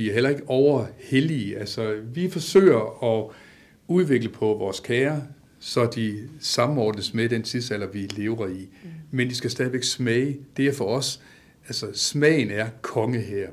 vi 0.00 0.08
er 0.08 0.14
heller 0.14 0.30
ikke 0.30 0.42
overhellige. 0.46 1.58
Altså, 1.58 1.94
vi 2.14 2.30
forsøger 2.30 3.04
at 3.04 3.36
udvikle 3.88 4.28
på 4.28 4.46
vores 4.46 4.80
kager, 4.80 5.20
så 5.58 5.86
de 5.86 6.28
samordnes 6.40 7.14
med 7.14 7.28
den 7.28 7.42
tidsalder, 7.42 7.86
vi 7.86 7.98
lever 7.98 8.46
i. 8.46 8.68
Mm. 8.82 8.90
Men 9.10 9.28
de 9.28 9.34
skal 9.34 9.50
stadigvæk 9.50 9.82
smage. 9.82 10.36
Det 10.56 10.66
er 10.66 10.72
for 10.72 10.84
os, 10.84 11.20
altså 11.66 11.86
smagen 11.94 12.50
er 12.50 12.66
konge 12.82 13.18
her. 13.18 13.48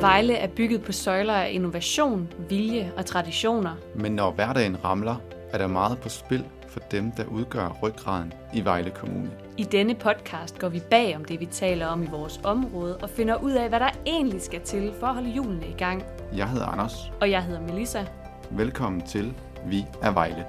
Vejle 0.00 0.34
er 0.34 0.48
bygget 0.48 0.82
på 0.82 0.92
søjler 0.92 1.34
af 1.34 1.52
innovation, 1.52 2.28
vilje 2.48 2.92
og 2.96 3.06
traditioner. 3.06 3.76
Men 3.96 4.12
når 4.12 4.32
hverdagen 4.32 4.84
ramler, 4.84 5.16
er 5.52 5.58
der 5.58 5.66
meget 5.66 5.98
på 5.98 6.08
spil 6.08 6.44
for 6.68 6.80
dem, 6.80 7.12
der 7.12 7.24
udgør 7.24 7.78
ryggraden 7.82 8.32
i 8.54 8.64
Vejle 8.64 8.90
Kommune. 8.90 9.30
I 9.56 9.64
denne 9.64 9.94
podcast 9.94 10.58
går 10.58 10.68
vi 10.68 10.80
bag 10.90 11.16
om 11.16 11.24
det, 11.24 11.40
vi 11.40 11.46
taler 11.46 11.86
om 11.86 12.02
i 12.02 12.06
vores 12.06 12.40
område, 12.44 12.96
og 12.96 13.10
finder 13.10 13.42
ud 13.42 13.52
af, 13.52 13.68
hvad 13.68 13.80
der 13.80 13.90
egentlig 14.06 14.42
skal 14.42 14.60
til 14.60 14.92
for 15.00 15.06
at 15.06 15.14
holde 15.14 15.30
julene 15.30 15.66
i 15.66 15.74
gang. 15.78 16.04
Jeg 16.36 16.48
hedder 16.48 16.66
Anders. 16.66 17.12
Og 17.20 17.30
jeg 17.30 17.44
hedder 17.44 17.60
Melissa. 17.60 18.04
Velkommen 18.50 19.06
til 19.06 19.34
Vi 19.66 19.84
er 20.02 20.10
Vejle. 20.10 20.44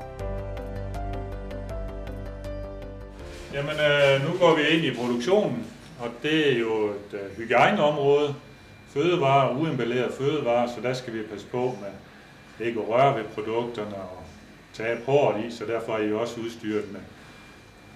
Jamen, 3.54 3.72
øh, 3.72 4.28
nu 4.28 4.40
går 4.40 4.56
vi 4.56 4.62
ind 4.62 4.86
i 4.86 4.96
produktionen, 4.96 5.66
og 6.00 6.08
det 6.24 6.54
er 6.54 6.60
jo 6.60 6.86
et 6.86 7.14
øh, 7.14 7.38
hygiejneområde. 7.38 8.36
Fødevarer, 8.88 9.58
uemballeret 9.58 10.14
fødevarer, 10.14 10.68
så 10.68 10.82
der 10.84 10.94
skal 10.94 11.14
vi 11.14 11.20
passe 11.32 11.48
på 11.48 11.76
med 11.82 11.92
ikke 12.68 12.80
at 12.80 12.90
røre 12.90 13.16
ved 13.16 13.24
produkterne 13.24 13.96
og 13.96 14.24
tage 14.80 14.98
hårdt 15.06 15.46
i, 15.46 15.52
så 15.52 15.66
derfor 15.66 15.94
er 15.94 16.04
I 16.04 16.14
også 16.14 16.42
udstyret 16.42 16.92
med 16.92 17.00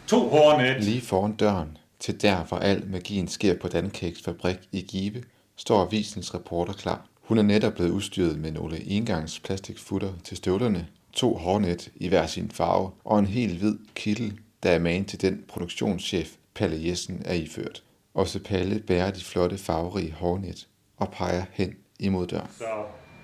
to 0.08 0.28
hårnet. 0.28 0.84
Lige 0.84 1.02
foran 1.02 1.34
døren 1.34 1.78
til 2.00 2.22
der, 2.22 2.44
hvor 2.44 2.58
al 2.58 2.84
magien 2.88 3.28
sker 3.28 3.58
på 3.60 3.68
Dancakes 3.68 4.22
fabrik 4.22 4.58
i 4.72 4.82
Give, 4.82 5.24
står 5.56 5.82
avisens 5.82 6.36
reporter 6.36 6.74
klar. 6.74 7.06
Hun 7.22 7.38
er 7.38 7.42
netop 7.42 7.74
blevet 7.74 7.90
udstyret 7.90 8.40
med 8.40 8.52
nogle 8.52 8.84
engangs 8.84 9.40
plastikfutter 9.40 10.14
til 10.24 10.38
støvlerne, 10.38 10.88
to 11.14 11.36
hårnet 11.36 11.92
i 11.96 12.08
hver 12.08 12.26
sin 12.26 12.52
farve 12.52 12.92
og 13.06 13.20
en 13.20 13.26
helt 13.26 13.60
hvid 13.60 13.78
kittel, 13.96 14.40
der 14.64 14.70
er 14.70 14.80
man 14.80 15.06
til 15.06 15.22
den 15.22 15.44
produktionschef, 15.48 16.32
Palle 16.56 16.88
Jessen 16.90 17.22
er 17.26 17.34
iført. 17.34 17.84
Også 18.14 18.40
Palle 18.40 18.80
bærer 18.80 19.12
de 19.12 19.24
flotte 19.24 19.58
farverige 19.58 20.14
hårnet 20.14 20.68
og 20.98 21.12
peger 21.12 21.44
hen 21.52 21.76
imod 22.00 22.28
døren. 22.28 22.48
Så 22.58 22.66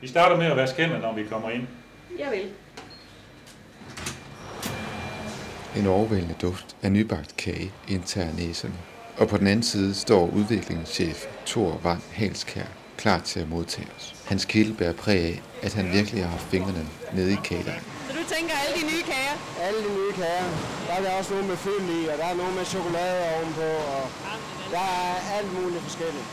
vi 0.02 0.08
starter 0.08 0.38
med 0.38 0.46
at 0.46 0.58
vaske 0.58 0.82
hænder, 0.82 1.00
når 1.00 1.14
vi 1.14 1.24
kommer 1.24 1.50
ind. 1.50 1.68
Jeg 2.20 2.32
vil. 2.32 2.52
En 5.78 5.88
overvældende 5.88 6.36
duft 6.42 6.76
af 6.82 6.92
nybagt 6.92 7.38
kage 7.38 7.72
indtager 7.88 8.34
næserne. 8.34 8.74
Og 9.18 9.28
på 9.28 9.38
den 9.38 9.48
anden 9.48 9.64
side 9.64 9.94
står 9.94 10.30
udviklingschef 10.30 11.26
Thor 11.46 11.80
Vang 11.84 12.04
Halskær 12.12 12.66
klar 12.98 13.20
til 13.20 13.40
at 13.40 13.50
modtage 13.50 13.88
os. 13.98 14.16
Hans 14.26 14.46
kilde 14.46 14.74
bærer 14.74 14.94
præg 14.94 15.20
af, 15.32 15.42
at 15.62 15.74
han 15.74 15.86
virkelig 15.92 16.24
har 16.24 16.32
haft 16.32 16.48
fingrene 16.54 16.88
nede 17.14 17.32
i 17.34 17.40
kagedejen. 17.44 17.84
Så 18.08 18.14
du 18.20 18.24
tænker 18.36 18.54
alle 18.64 18.74
de 18.80 18.86
nye 18.92 19.04
kager? 19.12 19.36
Alle 19.66 19.80
de 19.86 19.92
nye 20.00 20.14
kager. 20.22 20.48
Der 20.88 20.94
er 20.98 21.02
der 21.02 21.12
også 21.20 21.34
nogle 21.34 21.48
med 21.48 21.58
fyld 21.58 21.86
i, 22.00 22.08
og 22.12 22.18
der 22.18 22.26
er 22.26 22.36
nogle 22.36 22.56
med 22.56 22.66
chokolade 22.66 23.20
ovenpå, 23.36 23.70
og 23.96 24.04
der 24.72 24.86
er 25.02 25.16
alt 25.38 25.52
muligt 25.62 25.82
forskelligt. 25.82 26.28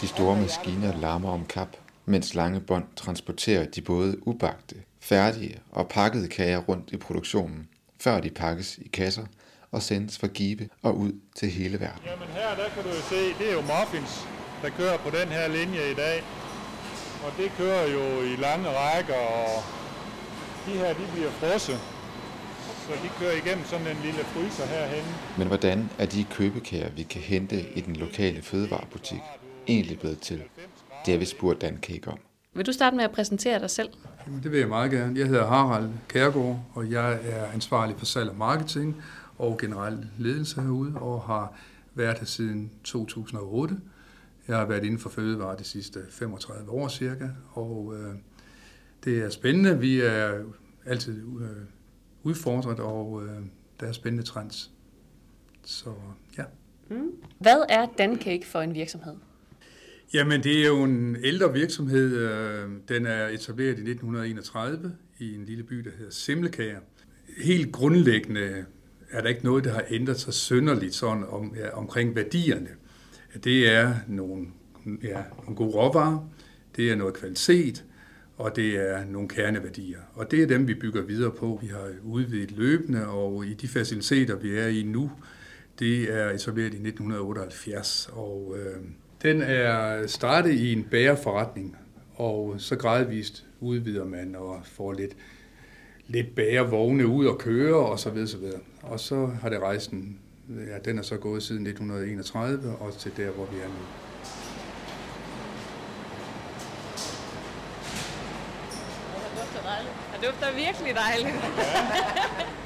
De 0.00 0.06
store 0.06 0.36
maskiner 0.36 0.92
larmer 0.96 1.30
om 1.30 1.44
kap, 1.44 1.68
mens 2.06 2.34
lange 2.34 2.60
bånd 2.60 2.84
transporterer 2.96 3.64
de 3.64 3.80
både 3.82 4.28
ubagte, 4.28 4.76
færdige 5.00 5.56
og 5.72 5.88
pakkede 5.88 6.28
kager 6.28 6.58
rundt 6.58 6.90
i 6.92 6.96
produktionen, 6.96 7.68
før 8.06 8.20
de 8.20 8.30
pakkes 8.30 8.78
i 8.78 8.88
kasser 8.88 9.26
og 9.72 9.82
sendes 9.82 10.18
fra 10.18 10.26
Give 10.26 10.68
og 10.82 10.96
ud 10.96 11.12
til 11.38 11.50
hele 11.50 11.80
verden. 11.80 12.02
Jamen 12.06 12.28
her, 12.28 12.50
der 12.60 12.68
kan 12.74 12.82
du 12.82 12.88
jo 12.88 13.02
se, 13.12 13.20
det 13.38 13.46
er 13.50 13.52
jo 13.52 13.60
muffins, 13.60 14.12
der 14.62 14.70
kører 14.78 14.96
på 14.98 15.10
den 15.10 15.28
her 15.28 15.48
linje 15.48 15.90
i 15.90 15.94
dag. 15.94 16.22
Og 17.24 17.32
det 17.38 17.48
kører 17.58 17.84
jo 17.96 18.22
i 18.32 18.36
lange 18.36 18.68
rækker, 18.68 19.14
og 19.14 19.62
de 20.66 20.72
her, 20.72 20.88
de 20.88 21.04
bliver 21.14 21.30
frosset. 21.30 21.80
Så 22.86 22.92
de 23.04 23.08
kører 23.18 23.32
igennem 23.32 23.64
sådan 23.64 23.86
en 23.86 24.00
lille 24.02 24.22
fryser 24.24 24.66
herhen. 24.66 25.04
Men 25.38 25.46
hvordan 25.46 25.90
er 25.98 26.06
de 26.06 26.24
købekager, 26.24 26.90
vi 26.90 27.02
kan 27.02 27.20
hente 27.20 27.56
i 27.74 27.80
den 27.80 27.96
lokale 27.96 28.42
fødevarebutik, 28.42 29.22
egentlig 29.68 29.98
blevet 29.98 30.20
til? 30.20 30.42
Det 31.06 31.12
har 31.14 31.18
vi 31.18 31.24
spurgt 31.24 31.60
Dan 31.60 31.78
Cake 31.82 32.10
om. 32.10 32.18
Vil 32.56 32.66
du 32.66 32.72
starte 32.72 32.96
med 32.96 33.04
at 33.04 33.10
præsentere 33.10 33.58
dig 33.58 33.70
selv? 33.70 33.88
Jamen, 34.26 34.42
det 34.42 34.50
vil 34.50 34.58
jeg 34.58 34.68
meget 34.68 34.90
gerne. 34.90 35.18
Jeg 35.18 35.26
hedder 35.26 35.46
Harald 35.46 35.90
Kærgaard, 36.08 36.64
og 36.74 36.90
jeg 36.90 37.18
er 37.22 37.46
ansvarlig 37.46 37.96
for 37.98 38.06
salg 38.06 38.30
og 38.30 38.36
marketing 38.36 39.02
og 39.38 39.58
generel 39.58 40.08
ledelse 40.18 40.60
herude, 40.60 40.92
og 40.94 41.22
har 41.22 41.58
været 41.94 42.18
her 42.18 42.26
siden 42.26 42.70
2008. 42.84 43.76
Jeg 44.48 44.56
har 44.56 44.66
været 44.66 44.84
inden 44.84 44.98
for 44.98 45.08
fødevare 45.08 45.56
de 45.58 45.64
sidste 45.64 46.00
35 46.10 46.70
år 46.70 46.88
cirka, 46.88 47.28
og 47.52 47.94
øh, 47.96 48.14
det 49.04 49.18
er 49.18 49.30
spændende. 49.30 49.78
Vi 49.78 50.00
er 50.00 50.44
altid 50.86 51.22
øh, 51.40 51.48
udfordret, 52.22 52.80
og 52.80 53.22
øh, 53.24 53.40
der 53.80 53.86
er 53.86 53.92
spændende 53.92 54.26
trends. 54.26 54.70
Så 55.64 55.90
ja. 56.38 56.44
Mm. 56.88 57.10
Hvad 57.38 57.64
er 57.68 57.86
Dancake 57.98 58.46
for 58.46 58.60
en 58.60 58.74
virksomhed? 58.74 59.14
Jamen, 60.14 60.42
det 60.42 60.62
er 60.62 60.66
jo 60.66 60.82
en 60.82 61.16
ældre 61.22 61.52
virksomhed. 61.52 62.16
Øh, 62.16 62.68
den 62.88 63.06
er 63.06 63.28
etableret 63.28 63.78
i 63.78 63.90
1931 63.90 64.92
i 65.18 65.34
en 65.34 65.44
lille 65.44 65.64
by, 65.64 65.76
der 65.76 65.90
hedder 65.98 66.12
Simlekager. 66.12 66.80
Helt 67.38 67.72
grundlæggende 67.72 68.64
er 69.10 69.20
der 69.20 69.28
ikke 69.28 69.44
noget, 69.44 69.64
der 69.64 69.72
har 69.72 69.84
ændret 69.90 70.20
sig 70.20 70.34
sønderligt 70.34 70.94
sådan 70.94 71.24
om, 71.28 71.54
ja, 71.56 71.76
omkring 71.76 72.16
værdierne. 72.16 72.68
Det 73.44 73.70
er 73.72 73.94
nogle, 74.08 74.46
ja, 75.02 75.22
nogle 75.42 75.56
gode 75.56 75.70
råvarer, 75.70 76.30
det 76.76 76.90
er 76.90 76.96
noget 76.96 77.14
kvalitet, 77.14 77.84
og 78.36 78.56
det 78.56 78.90
er 78.90 79.04
nogle 79.04 79.28
kerneværdier. 79.28 80.00
Og 80.14 80.30
det 80.30 80.42
er 80.42 80.46
dem, 80.46 80.68
vi 80.68 80.74
bygger 80.74 81.02
videre 81.02 81.30
på. 81.30 81.58
Vi 81.62 81.66
har 81.66 81.88
udvidet 82.04 82.52
løbende, 82.52 83.06
og 83.06 83.46
i 83.46 83.54
de 83.54 83.68
faciliteter, 83.68 84.36
vi 84.36 84.56
er 84.56 84.66
i 84.66 84.82
nu, 84.82 85.10
det 85.78 86.14
er 86.14 86.30
etableret 86.30 86.74
i 86.74 86.88
1978, 86.88 88.10
og 88.12 88.56
øh, 88.58 88.82
den 89.22 89.42
er 89.42 90.06
startet 90.06 90.52
i 90.52 90.72
en 90.72 90.84
bagerforretning, 90.90 91.76
og 92.14 92.54
så 92.58 92.76
gradvist 92.76 93.44
udvider 93.60 94.04
man 94.04 94.36
og 94.36 94.60
får 94.64 94.92
lidt, 94.92 95.12
lidt 96.06 96.34
bagervogne 96.34 97.06
ud 97.06 97.26
og 97.26 97.38
køre 97.38 97.76
og 97.76 97.98
så 97.98 98.10
videre, 98.10 98.28
så 98.28 98.38
videre. 98.38 98.60
Og 98.82 99.00
så 99.00 99.26
har 99.26 99.48
det 99.48 99.60
rejsen, 99.60 100.18
ja, 100.48 100.78
den 100.84 100.98
er 100.98 101.02
så 101.02 101.16
gået 101.16 101.42
siden 101.42 101.66
1931 101.66 102.76
og 102.76 102.92
til 102.98 103.12
der, 103.16 103.30
hvor 103.30 103.44
vi 103.44 103.56
er 103.56 103.68
nu. 103.68 103.74
Det 110.12 110.28
dufter 110.28 110.54
virkelig 110.54 110.94
dejligt. 110.94 111.36
Ja, 111.58 112.46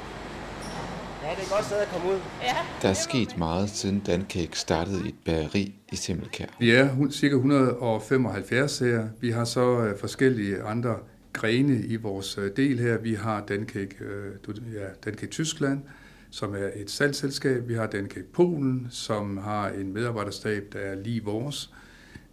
det 1.21 1.37
er 1.37 1.43
et 1.43 1.49
godt 1.51 1.65
sted 1.65 1.77
at 1.77 1.87
komme 1.87 2.07
ud. 2.09 2.19
Ja. 2.41 2.55
Der 2.81 2.89
er 2.89 2.93
sket 2.93 3.37
meget 3.37 3.69
siden 3.69 3.99
Dancake 3.99 4.49
startede 4.53 5.05
i 5.05 5.09
et 5.09 5.15
bageri 5.25 5.75
i 5.91 5.95
Simmelkær. 5.95 6.45
Vi 6.59 6.71
er 6.71 6.89
hun- 6.89 7.11
cirka 7.11 7.35
175 7.35 8.79
her. 8.79 9.07
Vi 9.19 9.31
har 9.31 9.45
så 9.45 9.79
øh, 9.79 9.99
forskellige 9.99 10.61
andre 10.63 10.95
grene 11.33 11.81
i 11.81 11.95
vores 11.95 12.37
øh, 12.37 12.51
del 12.55 12.79
her. 12.79 12.97
Vi 12.97 13.13
har 13.13 13.41
Dancake, 13.45 13.95
øh, 14.01 14.55
ja, 14.73 14.85
Dancake 15.05 15.27
Tyskland, 15.31 15.81
som 16.29 16.53
er 16.55 16.69
et 16.75 16.91
salgsselskab. 16.91 17.67
Vi 17.67 17.73
har 17.73 17.85
Dancake 17.87 18.25
Polen, 18.33 18.87
som 18.89 19.37
har 19.37 19.69
en 19.69 19.93
medarbejderstab, 19.93 20.63
der 20.73 20.79
er 20.79 20.95
lige 20.95 21.23
vores. 21.23 21.73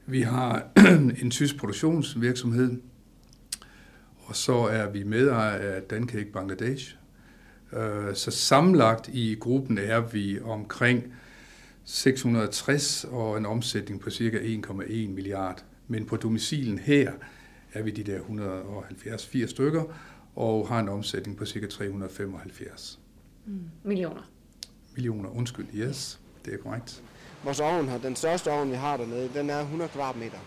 Vi 0.06 0.22
har 0.22 0.62
en 1.22 1.30
tysk 1.30 1.56
produktionsvirksomhed, 1.58 2.80
og 4.24 4.36
så 4.36 4.54
er 4.56 4.90
vi 4.90 5.02
medejer 5.04 5.58
af 5.74 5.82
Dancake 5.82 6.32
Bangladesh. 6.32 6.94
Øh, 7.72 8.14
Så 8.14 8.30
sammenlagt 8.30 9.08
i 9.08 9.34
gruppen 9.40 9.78
er 9.78 10.00
vi 10.00 10.40
omkring 10.40 11.04
660 11.84 13.04
og 13.04 13.38
en 13.38 13.46
omsætning 13.46 14.00
på 14.00 14.10
cirka 14.10 14.38
1,1 14.38 15.08
milliard. 15.08 15.64
Men 15.88 16.06
på 16.06 16.16
domicilen 16.16 16.78
her 16.78 17.12
er 17.72 17.82
vi 17.82 17.90
de 17.90 18.02
der 18.12 18.18
170-80 18.20 19.46
stykker 19.50 19.82
og 20.36 20.68
har 20.68 20.80
en 20.80 20.88
omsætning 20.88 21.36
på 21.36 21.44
cirka 21.46 21.66
375 21.66 22.98
Millioner. 23.84 24.22
millioner. 24.94 25.28
Undskyld, 25.30 25.66
yes, 25.74 26.20
det 26.44 26.54
er 26.54 26.58
korrekt. 26.58 27.02
Vores 27.44 27.60
ovn 27.60 27.88
her, 27.88 27.98
den 27.98 28.16
største 28.16 28.50
ovn, 28.50 28.70
vi 28.70 28.76
har 28.76 28.96
dernede, 28.96 29.30
den 29.34 29.50
er 29.50 29.60
100 29.60 29.90
kvadratmeter. 29.90 30.38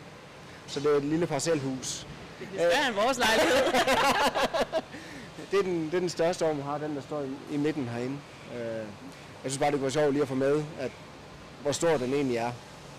Så 0.68 0.80
det 0.80 0.92
er 0.92 0.96
et 0.98 1.04
lille 1.06 1.28
parcelhus. 1.28 2.07
Det 2.40 2.48
er 2.62 2.69
større 2.72 2.88
end 2.88 2.96
vores 2.96 3.18
lejlighed. 3.18 3.74
Det 5.51 5.60
er 5.60 5.63
den, 5.63 5.86
det 5.86 5.94
er 5.94 6.00
den 6.00 6.10
største 6.10 6.44
ovn, 6.45 6.57
vi 6.57 6.62
har, 6.62 6.78
den 6.78 6.95
der 6.95 7.01
står 7.01 7.22
i, 7.22 7.54
i 7.54 7.57
midten 7.57 7.88
herinde. 7.88 8.18
Øh, 8.56 8.60
jeg 9.44 9.51
synes 9.51 9.57
bare, 9.57 9.72
det 9.72 9.80
kunne 9.80 9.81
være 9.81 9.92
sjovt 9.92 10.12
lige 10.13 10.22
at 10.22 10.28
få 10.28 10.36
med, 10.36 10.63
at 10.80 10.92
hvor 11.62 11.72
stor 11.72 11.98
den 11.98 12.13
egentlig 12.13 12.38
er. 12.38 12.51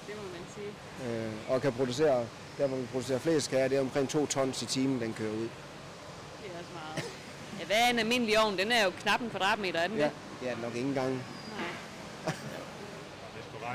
Det 0.07 0.15
må 0.17 0.23
man 0.23 0.43
sige. 0.55 1.25
Øh, 1.25 1.33
og 1.49 1.63
kan 1.63 1.73
producere, 1.73 2.25
der 2.59 2.67
hvor 2.67 2.77
vi 2.77 2.87
producerer 2.93 3.19
flest 3.19 3.51
kager, 3.51 3.69
det 3.69 3.77
er 3.77 3.81
omkring 3.81 4.09
2 4.09 4.27
tons 4.27 4.63
i 4.63 4.67
timen, 4.67 5.01
den 5.01 5.15
kører 5.19 5.31
ud. 5.33 5.37
Det 6.43 6.51
er 6.55 6.59
også 6.59 6.71
meget. 6.75 7.05
Ja, 7.61 7.65
hvad 7.67 7.77
er 7.77 7.91
en 7.91 7.99
almindelig 7.99 8.39
ovn? 8.45 8.59
Den 8.59 8.73
er 8.73 8.85
jo 8.85 8.91
knap 9.03 9.21
en 9.21 9.31
kvadratmeter, 9.31 9.81
er 9.81 9.89
den 9.89 9.97
Ja, 9.97 10.05
det? 10.05 10.49
den 10.55 10.59
nok 10.63 10.75
ikke 10.75 10.89
engang. 10.89 11.23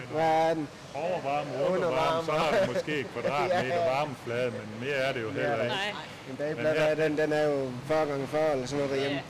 Den? 0.02 0.68
Overvarme, 0.96 1.76
undervarme, 1.76 2.26
så 2.26 2.32
har 2.32 2.66
du 2.66 2.74
måske 2.74 3.00
et 3.00 3.08
kvadratmeter 3.14 3.76
ja, 3.76 3.86
ja. 3.86 3.98
varmeflade, 3.98 4.52
men 4.52 4.80
mere 4.80 4.96
er 4.96 5.14
det 5.14 5.22
jo 5.22 5.30
heller 5.30 5.64
ikke. 5.64 5.68
Nej. 5.68 5.92
En 6.30 6.36
bagplade, 6.38 7.04
den, 7.04 7.18
den 7.18 7.32
er 7.34 7.44
jo 7.44 7.72
40 7.86 8.06
gange 8.08 8.28
40 8.28 8.52
eller 8.52 8.66
sådan 8.66 8.86
noget 8.86 8.96
derhjemme. 8.96 9.22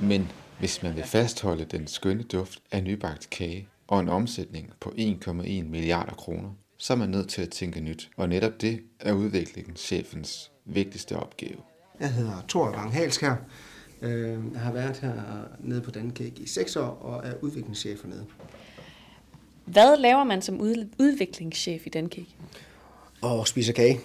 Ja. 0.00 0.06
Men 0.06 0.32
hvis 0.58 0.82
man 0.82 0.96
vil 0.96 1.04
fastholde 1.04 1.64
den 1.64 1.86
skønne 1.86 2.22
duft 2.22 2.58
af 2.72 2.82
nybagt 2.82 3.30
kage 3.30 3.68
og 3.88 4.00
en 4.00 4.08
omsætning 4.08 4.72
på 4.80 4.90
1,1 4.98 5.32
milliarder 5.64 6.14
kroner, 6.14 6.50
så 6.78 6.92
er 6.92 6.96
man 6.96 7.08
nødt 7.08 7.28
til 7.28 7.42
at 7.42 7.50
tænke 7.50 7.80
nyt. 7.80 8.10
Og 8.16 8.28
netop 8.28 8.52
det 8.60 8.80
er 9.00 9.12
udviklingschefens 9.12 10.50
vigtigste 10.64 11.16
opgave. 11.16 11.56
Jeg 12.00 12.12
hedder 12.12 12.44
Thor 12.48 12.70
Wang 12.70 12.92
Halskær. 12.92 13.34
Jeg 14.02 14.38
har 14.56 14.72
været 14.72 14.96
her 14.96 15.12
nede 15.60 15.80
på 15.80 15.90
Dancake 15.90 16.34
i 16.36 16.46
6 16.46 16.76
år 16.76 16.98
og 17.02 17.28
er 17.28 17.32
udviklingschef 17.42 18.02
hernede. 18.02 18.26
Hvad 19.64 19.96
laver 19.96 20.24
man 20.24 20.42
som 20.42 20.60
udviklingschef 20.98 21.86
i 21.86 21.88
Dancake? 21.88 22.36
Og 23.22 23.48
spiser 23.48 23.72
kage. 23.72 24.00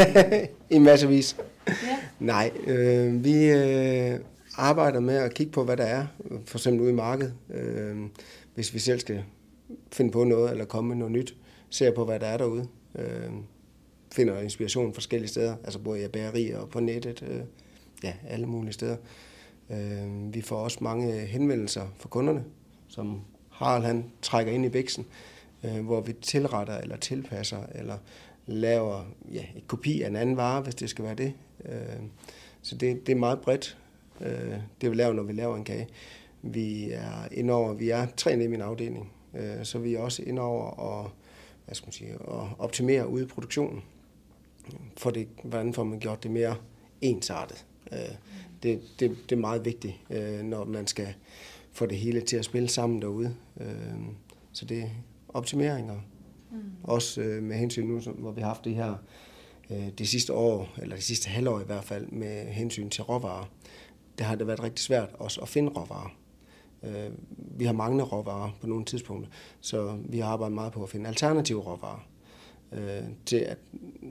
I 0.70 0.78
masservis. 0.78 1.36
Ja. 1.66 1.98
Nej, 2.18 2.50
øh, 2.66 3.24
vi 3.24 3.44
øh, 3.44 4.18
arbejder 4.56 5.00
med 5.00 5.16
at 5.16 5.34
kigge 5.34 5.52
på, 5.52 5.64
hvad 5.64 5.76
der 5.76 5.84
er, 5.84 6.06
for 6.44 6.58
eksempel 6.58 6.82
ude 6.82 6.90
i 6.90 6.94
markedet. 6.94 7.34
Øh, 7.54 7.96
hvis 8.54 8.74
vi 8.74 8.78
selv 8.78 9.00
skal 9.00 9.24
finde 9.92 10.10
på 10.10 10.24
noget 10.24 10.50
eller 10.50 10.64
komme 10.64 10.88
med 10.88 10.96
noget 10.96 11.12
nyt, 11.12 11.34
ser 11.70 11.94
på, 11.94 12.04
hvad 12.04 12.20
der 12.20 12.26
er 12.26 12.36
derude. 12.36 12.66
Øh, 12.94 13.30
finder 14.12 14.40
inspiration 14.40 14.94
forskellige 14.94 15.28
steder, 15.28 15.56
altså 15.64 15.78
både 15.78 16.04
i 16.04 16.08
bagerier 16.08 16.58
og 16.58 16.68
på 16.68 16.80
nettet, 16.80 17.22
øh, 17.28 17.40
ja, 18.02 18.12
alle 18.28 18.46
mulige 18.46 18.72
steder. 18.72 18.96
Øh, 19.70 20.34
vi 20.34 20.40
får 20.40 20.56
også 20.56 20.78
mange 20.80 21.12
henvendelser 21.12 21.86
fra 21.96 22.08
kunderne, 22.08 22.44
som 22.88 23.20
Harald 23.62 23.84
han 23.84 24.10
trækker 24.22 24.52
ind 24.52 24.66
i 24.66 24.72
væksten, 24.72 25.06
øh, 25.64 25.84
hvor 25.84 26.00
vi 26.00 26.12
tilretter 26.12 26.78
eller 26.78 26.96
tilpasser 26.96 27.62
eller 27.74 27.98
laver 28.46 29.04
ja, 29.32 29.44
et 29.56 29.66
kopi 29.66 30.02
af 30.02 30.08
en 30.08 30.16
anden 30.16 30.36
vare, 30.36 30.60
hvis 30.60 30.74
det 30.74 30.90
skal 30.90 31.04
være 31.04 31.14
det. 31.14 31.32
Øh, 31.64 32.02
så 32.62 32.76
det, 32.76 33.06
det 33.06 33.12
er 33.12 33.16
meget 33.16 33.40
bredt, 33.40 33.78
øh, 34.20 34.54
det 34.80 34.90
vi 34.90 34.94
laver, 34.96 35.12
når 35.12 35.22
vi 35.22 35.32
laver 35.32 35.56
en 35.56 35.64
kage. 35.64 35.88
Vi 36.42 36.90
er 36.90 37.28
indover, 37.30 37.72
vi 37.72 37.90
er 37.90 38.06
tre 38.16 38.44
i 38.44 38.46
min 38.46 38.60
afdeling, 38.60 39.12
øh, 39.34 39.64
så 39.64 39.78
vi 39.78 39.94
er 39.94 40.00
også 40.00 40.22
indover 40.22 40.64
og 40.64 41.10
hvad 41.64 41.74
skal 41.74 41.86
man 41.86 41.92
sige, 41.92 42.10
at 42.10 42.46
optimere 42.58 43.08
ude 43.08 43.24
i 43.24 43.26
produktionen. 43.26 43.82
For 44.96 45.10
det, 45.10 45.28
hvordan 45.44 45.74
får 45.74 45.84
man 45.84 45.98
gjort 45.98 46.22
det 46.22 46.30
mere 46.30 46.56
ensartet? 47.00 47.64
Øh, 47.92 47.98
det, 48.62 48.80
det, 49.00 49.16
det 49.30 49.36
er 49.36 49.40
meget 49.40 49.64
vigtigt, 49.64 49.94
øh, 50.10 50.42
når 50.42 50.64
man 50.64 50.86
skal 50.86 51.14
få 51.72 51.86
det 51.86 51.98
hele 51.98 52.20
til 52.20 52.36
at 52.36 52.44
spille 52.44 52.68
sammen 52.68 53.02
derude. 53.02 53.34
Øh, 53.60 53.66
så 54.52 54.64
det 54.64 54.82
er 54.82 54.88
optimeringer. 55.28 56.00
Mm. 56.50 56.58
Også 56.82 57.20
øh, 57.20 57.42
med 57.42 57.56
hensyn 57.56 57.86
nu, 57.86 58.00
hvor 58.00 58.32
vi 58.32 58.40
har 58.40 58.48
haft 58.48 58.64
det 58.64 58.74
her 58.74 58.94
øh, 59.70 59.88
det 59.98 60.08
sidste 60.08 60.32
år, 60.32 60.68
eller 60.82 60.94
det 60.94 61.04
sidste 61.04 61.28
halvår 61.28 61.60
i 61.60 61.64
hvert 61.64 61.84
fald, 61.84 62.06
med 62.06 62.46
hensyn 62.46 62.90
til 62.90 63.04
råvarer. 63.04 63.50
Det 64.18 64.26
har 64.26 64.34
det 64.34 64.46
været 64.46 64.62
rigtig 64.62 64.84
svært 64.84 65.08
også 65.14 65.40
at 65.40 65.48
finde 65.48 65.72
råvarer. 65.72 66.14
Vi 67.36 67.64
har 67.64 67.72
manglet 67.72 68.12
råvarer 68.12 68.50
på 68.60 68.66
nogle 68.66 68.84
tidspunkter, 68.84 69.30
så 69.60 69.98
vi 70.04 70.18
har 70.18 70.28
arbejdet 70.28 70.54
meget 70.54 70.72
på 70.72 70.82
at 70.82 70.88
finde 70.88 71.08
alternative 71.08 71.60
råvarer 71.60 72.08
til 73.26 73.36
at 73.36 73.58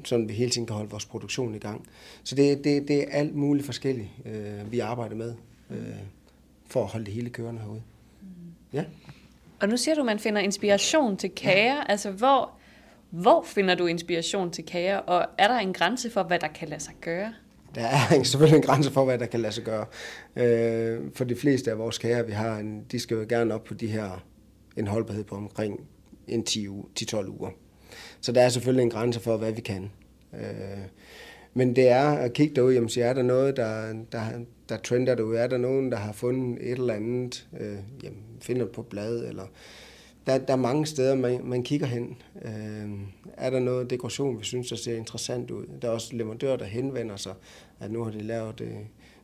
sådan 0.05 0.29
vi 0.29 0.33
hele 0.33 0.51
tiden 0.51 0.67
kan 0.67 0.75
holde 0.75 0.89
vores 0.89 1.05
produktion 1.05 1.55
i 1.55 1.57
gang. 1.57 1.87
Så 2.23 2.35
det, 2.35 2.63
det, 2.63 2.87
det 2.87 2.97
er 2.97 3.05
alt 3.11 3.35
muligt 3.35 3.65
forskelligt, 3.65 4.09
vi 4.71 4.79
arbejder 4.79 5.15
med 5.15 5.33
for 6.71 6.83
at 6.83 6.89
holde 6.89 7.05
det 7.05 7.13
hele 7.13 7.29
kørende 7.29 7.61
herude. 7.61 7.81
Mm. 8.21 8.27
Ja. 8.73 8.83
Og 9.59 9.69
nu 9.69 9.77
siger 9.77 9.95
du, 9.95 10.01
at 10.01 10.05
man 10.05 10.19
finder 10.19 10.41
inspiration 10.41 11.17
til 11.17 11.29
kager. 11.29 11.75
Ja. 11.75 11.83
Altså, 11.89 12.11
hvor, 12.11 12.51
hvor 13.09 13.43
finder 13.43 13.75
du 13.75 13.85
inspiration 13.85 14.51
til 14.51 14.65
kager? 14.65 14.97
Og 14.97 15.25
er 15.37 15.47
der 15.47 15.57
en 15.57 15.73
grænse 15.73 16.09
for, 16.09 16.23
hvad 16.23 16.39
der 16.39 16.47
kan 16.47 16.67
lade 16.67 16.81
sig 16.81 16.93
gøre? 17.01 17.33
Der 17.75 17.81
er 17.81 18.23
selvfølgelig 18.23 18.57
en 18.57 18.63
grænse 18.63 18.91
for, 18.91 19.05
hvad 19.05 19.17
der 19.17 19.25
kan 19.25 19.39
lade 19.39 19.53
sig 19.53 19.63
gøre. 19.63 19.85
Øh, 20.35 20.99
for 21.15 21.23
de 21.23 21.35
fleste 21.35 21.71
af 21.71 21.77
vores 21.77 21.97
kager, 21.97 22.23
vi 22.23 22.31
har, 22.31 22.57
en, 22.57 22.83
de 22.91 22.99
skal 22.99 23.17
jo 23.17 23.25
gerne 23.29 23.53
op 23.53 23.63
på 23.63 23.73
de 23.73 23.87
her, 23.87 24.23
en 24.77 24.87
holdbarhed 24.87 25.23
på 25.23 25.35
omkring 25.35 25.79
en 26.27 26.43
10-12 26.49 27.27
uger. 27.27 27.49
Så 28.21 28.31
der 28.31 28.41
er 28.41 28.49
selvfølgelig 28.49 28.83
en 28.83 28.89
grænse 28.89 29.19
for, 29.19 29.37
hvad 29.37 29.51
vi 29.51 29.61
kan. 29.61 29.91
Øh, 30.33 30.41
men 31.53 31.75
det 31.75 31.87
er 31.87 32.09
at 32.09 32.33
kigge 32.33 32.55
derud, 32.55 32.73
jamen, 32.73 32.89
så 32.89 33.03
er 33.03 33.13
der 33.13 33.21
noget, 33.21 33.57
der, 33.57 33.93
der, 34.11 34.21
der 34.69 34.77
trender 34.77 35.15
derude. 35.15 35.37
Er 35.37 35.47
der 35.47 35.57
nogen, 35.57 35.91
der 35.91 35.97
har 35.97 36.13
fundet 36.13 36.71
et 36.71 36.71
eller 36.71 36.93
andet, 36.93 37.47
øh, 37.59 37.77
jamen, 38.03 38.19
finder 38.41 38.63
det 38.63 38.71
på 38.71 38.81
blad, 38.81 39.27
eller 39.27 39.43
der, 40.27 40.37
der 40.37 40.53
er 40.53 40.57
mange 40.57 40.85
steder, 40.85 41.15
man, 41.15 41.39
man 41.43 41.63
kigger 41.63 41.87
hen. 41.87 42.17
Øh, 42.45 42.89
er 43.37 43.49
der 43.49 43.59
noget 43.59 43.89
dekoration, 43.89 44.39
vi 44.39 44.43
synes, 44.43 44.69
der 44.69 44.75
ser 44.75 44.97
interessant 44.97 45.51
ud? 45.51 45.65
Der 45.81 45.87
er 45.87 45.91
også 45.91 46.15
leverandører, 46.15 46.57
der 46.57 46.65
henvender 46.65 47.15
sig, 47.15 47.33
at 47.79 47.91
nu 47.91 48.03
har 48.03 48.11
de 48.11 48.21
lavet 48.21 48.61
øh, 48.61 48.75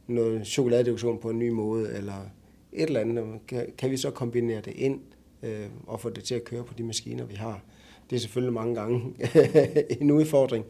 noget 0.07 0.47
chokoladedekoration 0.47 1.17
på 1.17 1.29
en 1.29 1.39
ny 1.39 1.49
måde, 1.49 1.93
eller 1.93 2.29
et 2.73 2.87
eller 2.87 2.99
andet. 2.99 3.25
Kan, 3.47 3.65
kan 3.77 3.91
vi 3.91 3.97
så 3.97 4.11
kombinere 4.11 4.61
det 4.61 4.73
ind 4.75 4.99
øh, 5.43 5.67
og 5.87 6.01
få 6.01 6.09
det 6.09 6.23
til 6.23 6.35
at 6.35 6.43
køre 6.43 6.63
på 6.63 6.73
de 6.77 6.83
maskiner, 6.83 7.25
vi 7.25 7.35
har? 7.35 7.61
Det 8.09 8.15
er 8.15 8.19
selvfølgelig 8.19 8.53
mange 8.53 8.75
gange 8.75 9.13
en 10.01 10.11
udfordring, 10.11 10.65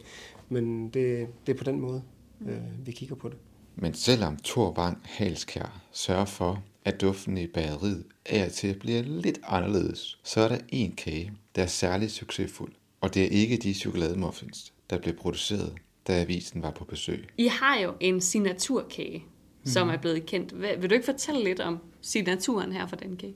men 0.48 0.88
det, 0.88 1.28
det 1.46 1.52
er 1.52 1.58
på 1.58 1.64
den 1.64 1.80
måde, 1.80 2.02
øh, 2.48 2.86
vi 2.86 2.92
kigger 2.92 3.14
på 3.14 3.28
det. 3.28 3.36
Men 3.76 3.94
selvom 3.94 4.36
Thor 4.44 4.72
Bang 4.72 4.98
Halskær 5.04 5.82
sørger 5.92 6.24
for, 6.24 6.62
at 6.84 7.00
duften 7.00 7.38
i 7.38 7.46
bageriet 7.46 8.04
er 8.26 8.48
til 8.48 8.68
at 8.68 8.78
blive 8.78 9.02
lidt 9.02 9.38
anderledes, 9.44 10.18
så 10.24 10.40
er 10.40 10.48
der 10.48 10.58
en 10.68 10.92
kage, 10.92 11.32
der 11.56 11.62
er 11.62 11.66
særligt 11.66 12.12
succesfuld. 12.12 12.72
Og 13.00 13.14
det 13.14 13.24
er 13.24 13.28
ikke 13.28 13.56
de 13.56 13.74
chokolademuffins, 13.74 14.72
der 14.90 14.98
blev 14.98 15.16
produceret, 15.16 15.74
da 16.08 16.20
avisen 16.20 16.62
var 16.62 16.70
på 16.70 16.84
besøg. 16.84 17.28
I 17.36 17.46
har 17.46 17.78
jo 17.78 17.92
en 18.00 18.20
signaturkage, 18.20 19.24
som 19.64 19.86
mm. 19.86 19.92
er 19.92 19.96
blevet 19.96 20.26
kendt. 20.26 20.62
Vil 20.80 20.90
du 20.90 20.94
ikke 20.94 21.06
fortælle 21.06 21.44
lidt 21.44 21.60
om 21.60 21.78
signaturen 22.00 22.72
her 22.72 22.86
for 22.86 22.96
den 22.96 23.16
kage? 23.16 23.34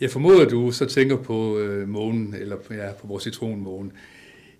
Jeg 0.00 0.10
formoder, 0.10 0.48
du 0.48 0.70
så 0.70 0.86
tænker 0.86 1.16
på 1.16 1.58
øh, 1.58 1.88
månen, 1.88 2.34
eller 2.34 2.56
ja, 2.70 2.92
på 2.92 3.06
vores 3.06 3.22
citronmåne. 3.22 3.90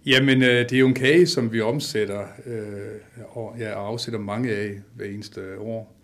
Jamen, 0.06 0.42
øh, 0.42 0.48
det 0.48 0.72
er 0.72 0.78
jo 0.78 0.88
en 0.88 0.94
kage, 0.94 1.26
som 1.26 1.52
vi 1.52 1.60
omsætter 1.60 2.26
øh, 2.46 3.26
og 3.28 3.56
ja, 3.58 3.70
afsætter 3.70 4.20
mange 4.20 4.50
af 4.50 4.80
hver 4.94 5.06
eneste 5.06 5.58
år. 5.58 5.96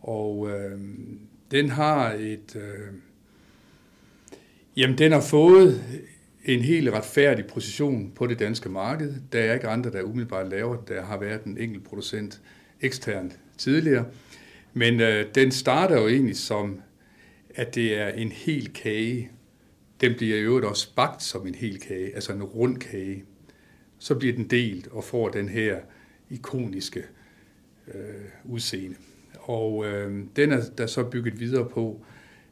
Og 0.00 0.50
øh, 0.50 0.80
den 1.50 1.68
har 1.68 2.12
et... 2.12 2.56
Øh, 2.56 2.94
jamen, 4.76 4.98
den 4.98 5.12
har 5.12 5.20
fået 5.20 5.84
en 6.44 6.60
helt 6.60 6.90
retfærdig 6.90 7.46
position 7.46 8.12
på 8.14 8.26
det 8.26 8.38
danske 8.38 8.68
marked. 8.68 9.14
Der 9.32 9.40
er 9.40 9.54
ikke 9.54 9.68
andre, 9.68 9.90
der 9.90 10.02
umiddelbart 10.02 10.48
laver. 10.48 10.76
Der 10.76 11.02
har 11.02 11.18
været 11.18 11.44
en 11.44 11.58
enkelt 11.58 11.84
producent 11.84 12.40
eksternt 12.80 13.38
tidligere. 13.58 14.04
Men 14.72 15.00
øh, 15.00 15.26
den 15.34 15.50
starter 15.50 16.00
jo 16.00 16.08
egentlig 16.08 16.36
som, 16.36 16.80
at 17.54 17.74
det 17.74 17.98
er 17.98 18.08
en 18.08 18.32
hel 18.32 18.72
kage. 18.72 19.30
Den 20.00 20.14
bliver 20.16 20.36
i 20.36 20.40
øvrigt 20.40 20.66
også 20.66 20.94
bagt 20.94 21.22
som 21.22 21.46
en 21.46 21.54
hel 21.54 21.80
kage, 21.80 22.14
altså 22.14 22.32
en 22.32 22.42
rund 22.42 22.76
kage 22.76 23.24
så 24.04 24.14
bliver 24.14 24.34
den 24.34 24.44
delt 24.44 24.86
og 24.86 25.04
får 25.04 25.28
den 25.28 25.48
her 25.48 25.76
ikoniske 26.30 27.02
øh, 27.94 27.94
udseende. 28.44 28.96
Og 29.40 29.86
øh, 29.86 30.24
den 30.36 30.52
er 30.52 30.60
der 30.78 30.86
så 30.86 31.04
bygget 31.04 31.40
videre 31.40 31.68
på, 31.68 32.04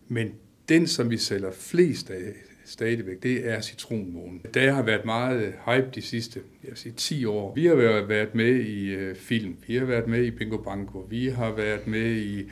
men 0.09 0.32
den, 0.68 0.87
som 0.87 1.11
vi 1.11 1.16
sælger 1.16 1.50
flest 1.52 2.11
af 2.11 2.32
stadigvæk, 2.64 3.23
det 3.23 3.49
er 3.49 3.61
citronmånen. 3.61 4.40
Der 4.54 4.73
har 4.73 4.82
været 4.82 5.04
meget 5.04 5.54
hype 5.66 5.88
de 5.94 6.02
sidste 6.02 6.40
jeg 6.62 6.71
vil 6.71 6.78
sige, 6.78 6.92
10 6.92 7.25
år. 7.25 7.54
Vi 7.54 7.66
har 7.66 7.75
været 8.06 8.35
med 8.35 8.54
i 8.54 8.90
øh, 8.90 9.16
film, 9.16 9.56
vi 9.66 9.76
har 9.76 9.85
været 9.85 10.06
med 10.06 10.25
i 10.25 10.30
Bingo 10.30 10.56
Banco, 10.56 10.99
vi 10.99 11.28
har 11.28 11.52
været 11.52 11.87
med 11.87 12.16
i, 12.16 12.50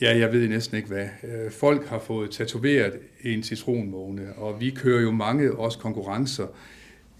ja, 0.00 0.18
jeg 0.18 0.32
ved 0.32 0.48
næsten 0.48 0.76
ikke 0.76 0.88
hvad. 0.88 1.08
Øh, 1.24 1.50
folk 1.50 1.86
har 1.86 1.98
fået 1.98 2.30
tatoveret 2.30 2.98
en 3.22 3.42
citronmåne, 3.42 4.34
og 4.36 4.60
vi 4.60 4.70
kører 4.70 5.02
jo 5.02 5.10
mange 5.10 5.52
også 5.52 5.78
konkurrencer 5.78 6.46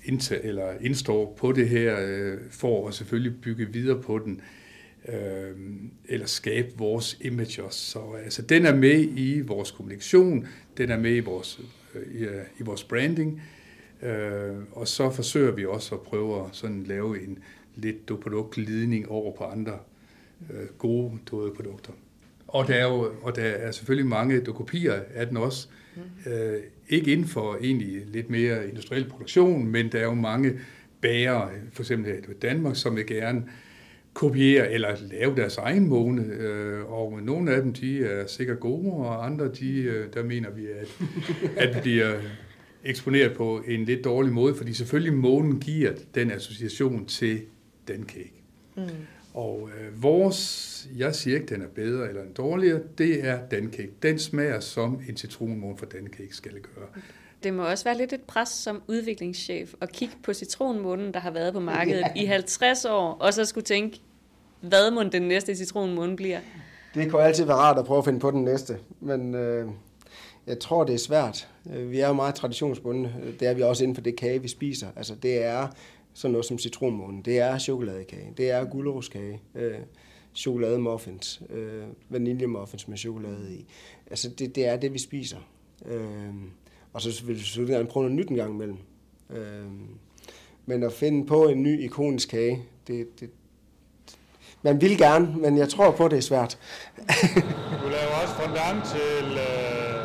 indtage, 0.09 0.45
eller 0.45 0.73
indstår 0.81 1.35
på 1.39 1.53
det 1.53 1.69
her, 1.69 1.97
øh, 2.01 2.39
for 2.51 2.89
at 2.89 2.95
selvfølgelig 2.95 3.41
bygge 3.41 3.73
videre 3.73 4.03
på 4.03 4.19
den, 4.19 4.41
øh, 5.09 5.57
eller 6.05 6.27
skabe 6.27 6.69
vores 6.77 7.19
image. 7.21 7.63
Så 7.71 8.01
altså, 8.25 8.43
den 8.43 8.67
er 8.67 8.75
med 8.75 9.09
i 9.17 9.41
vores 9.41 9.71
kommunikation, 9.71 10.47
den 10.77 10.91
er 10.91 10.99
med 10.99 11.17
i 11.17 11.21
vores, 11.21 11.61
øh, 11.95 12.21
i, 12.21 12.25
øh, 12.25 12.43
i 12.61 12.63
vores 12.63 12.85
branding, 12.85 13.43
øh, 14.03 14.57
og 14.73 14.89
så 14.89 15.11
forsøger 15.11 15.53
vi 15.53 15.67
også 15.67 15.95
at 15.95 16.01
prøve 16.01 16.45
at 16.45 16.49
sådan 16.53 16.85
lave 16.85 17.25
en 17.25 17.39
lidt 17.75 18.07
produktglidning 18.07 19.09
over 19.09 19.37
på 19.37 19.45
andre 19.45 19.79
øh, 20.51 20.67
gode 20.79 21.19
døde 21.31 21.53
produkter. 21.57 21.93
Og 22.49 22.67
der, 22.67 22.75
er 22.75 22.85
jo, 22.85 23.13
og 23.23 23.37
der 23.37 23.43
er 23.43 23.71
selvfølgelig 23.71 24.07
mange 24.07 24.41
kopier 24.41 25.01
af 25.15 25.27
den 25.27 25.37
også, 25.37 25.69
Mm. 25.99 26.33
Øh, 26.33 26.61
ikke 26.89 27.13
inden 27.13 27.27
for 27.27 27.59
egentlig 27.63 28.03
lidt 28.07 28.31
mere 28.31 28.69
industriel 28.69 29.09
produktion, 29.09 29.67
men 29.67 29.93
der 29.93 29.99
er 29.99 30.05
jo 30.05 30.15
mange 30.15 30.53
bærer, 31.01 31.49
for 31.73 31.83
eksempel 31.83 32.13
i 32.13 32.33
Danmark, 32.43 32.77
som 32.77 32.97
vil 32.97 33.07
gerne 33.07 33.45
kopiere 34.15 34.73
eller 34.73 34.97
lave 35.01 35.37
deres 35.37 35.57
egen 35.57 35.89
måne, 35.89 36.23
øh, 36.23 36.93
og 36.93 37.23
nogle 37.23 37.53
af 37.53 37.63
dem, 37.63 37.73
de 37.73 38.05
er 38.05 38.27
sikkert 38.27 38.61
gode, 38.61 38.93
og 38.93 39.27
andre, 39.27 39.49
de, 39.49 39.81
øh, 39.81 40.15
der 40.15 40.23
mener 40.23 40.51
vi, 40.51 40.67
at, 40.67 40.99
at 41.69 41.75
vi 41.75 41.81
bliver 41.81 42.21
eksponeret 42.85 43.37
på 43.37 43.63
en 43.67 43.85
lidt 43.85 44.05
dårlig 44.05 44.33
måde, 44.33 44.55
fordi 44.55 44.73
selvfølgelig 44.73 45.15
månen 45.15 45.61
giver 45.61 45.93
den 46.15 46.31
association 46.31 47.07
til 47.07 47.41
dancake. 47.89 48.43
Mm. 48.77 48.83
Og 49.35 49.71
øh, 49.81 50.03
vores, 50.03 50.68
jeg 50.97 51.15
siger 51.15 51.37
ikke, 51.37 51.55
den 51.55 51.63
er 51.63 51.69
bedre 51.69 52.09
eller 52.09 52.23
en 52.23 52.33
dårligere, 52.33 52.81
det 52.99 53.27
er 53.27 53.39
dancake. 53.51 53.91
Den 54.03 54.19
smager 54.19 54.61
som 54.61 55.01
en 55.09 55.17
citronmåne 55.17 55.79
for 55.79 55.87
dancake 55.87 56.37
skal 56.37 56.55
det 56.55 56.63
gøre. 56.63 56.87
Det 57.43 57.55
må 57.55 57.69
også 57.69 57.85
være 57.85 57.97
lidt 57.97 58.13
et 58.13 58.21
pres 58.21 58.49
som 58.49 58.83
udviklingschef 58.89 59.75
at 59.81 59.93
kigge 59.93 60.15
på 60.23 60.33
citronmånen, 60.33 61.15
der 61.15 61.21
har 61.21 61.31
været 61.31 61.53
på 61.53 61.61
markedet 61.61 62.05
ja. 62.17 62.23
i 62.23 62.25
50 62.25 62.85
år, 62.85 63.13
og 63.13 63.35
så 63.35 63.45
skulle 63.45 63.65
tænke, 63.65 64.01
hvad 64.61 64.91
må 64.91 65.03
den 65.03 65.23
næste 65.23 65.57
citronmåne 65.57 66.17
bliver? 66.17 66.41
Det 66.95 67.11
kunne 67.11 67.23
altid 67.23 67.45
være 67.45 67.57
rart 67.57 67.79
at 67.79 67.85
prøve 67.85 67.99
at 67.99 68.05
finde 68.05 68.21
på 68.21 68.31
den 68.31 68.45
næste, 68.45 68.79
men 69.01 69.35
øh, 69.35 69.69
jeg 70.47 70.59
tror, 70.61 70.85
det 70.85 70.95
er 70.95 70.99
svært. 70.99 71.49
Øh, 71.75 71.91
vi 71.91 72.01
er 72.01 72.09
jo 72.09 72.15
meget 72.15 72.35
traditionsbundne. 72.35 73.13
Det 73.41 73.49
er 73.49 73.55
vi 73.55 73.63
også 73.63 73.85
inden 73.85 73.95
for 73.95 74.03
det 74.03 74.17
kage, 74.17 74.43
vi 74.43 74.49
spiser. 74.49 74.89
Altså, 74.97 75.15
det 75.15 75.45
er 75.45 75.69
sådan 76.15 76.33
noget 76.33 76.47
som 76.47 76.59
citronmånen. 76.59 77.23
Det 77.23 77.39
er 77.39 77.59
chokoladekage. 77.59 78.33
Det 78.37 78.51
er 78.51 78.65
gulerodskage. 78.65 79.43
Øh, 79.55 79.75
chokolademuffins. 80.35 81.43
Øh, 81.51 81.85
vaniljemuffins 82.09 82.89
med 82.89 82.99
chokolade 82.99 83.55
i. 83.55 83.67
Altså, 84.11 84.29
det, 84.29 84.55
det 84.55 84.67
er 84.67 84.77
det, 84.77 84.93
vi 84.93 84.99
spiser. 84.99 85.39
Øh, 85.87 86.35
og 86.93 87.03
så 87.03 87.25
vil 87.25 87.37
vi 87.37 87.41
selvfølgelig 87.41 87.75
gerne 87.75 87.89
prøve 87.89 88.05
noget 88.05 88.17
nyt 88.17 88.29
en 88.29 88.37
gang 88.37 88.55
imellem. 88.55 88.79
Øh, 89.31 89.71
men 90.67 90.83
at 90.83 90.93
finde 90.93 91.27
på 91.27 91.49
en 91.49 91.63
ny 91.63 91.85
ikonisk 91.85 92.29
kage, 92.29 92.63
det, 92.87 93.21
det, 93.21 93.31
man 94.63 94.81
vil 94.81 94.99
gerne, 94.99 95.35
men 95.37 95.59
jeg 95.59 95.69
tror 95.69 95.91
på, 95.91 96.05
at 96.05 96.11
det 96.11 96.17
er 96.17 96.29
svært. 96.33 96.59
du 97.83 97.89
laver 97.97 98.15
også 98.23 98.35
fondant 98.43 98.81
til, 98.95 99.25
øh, 99.47 100.01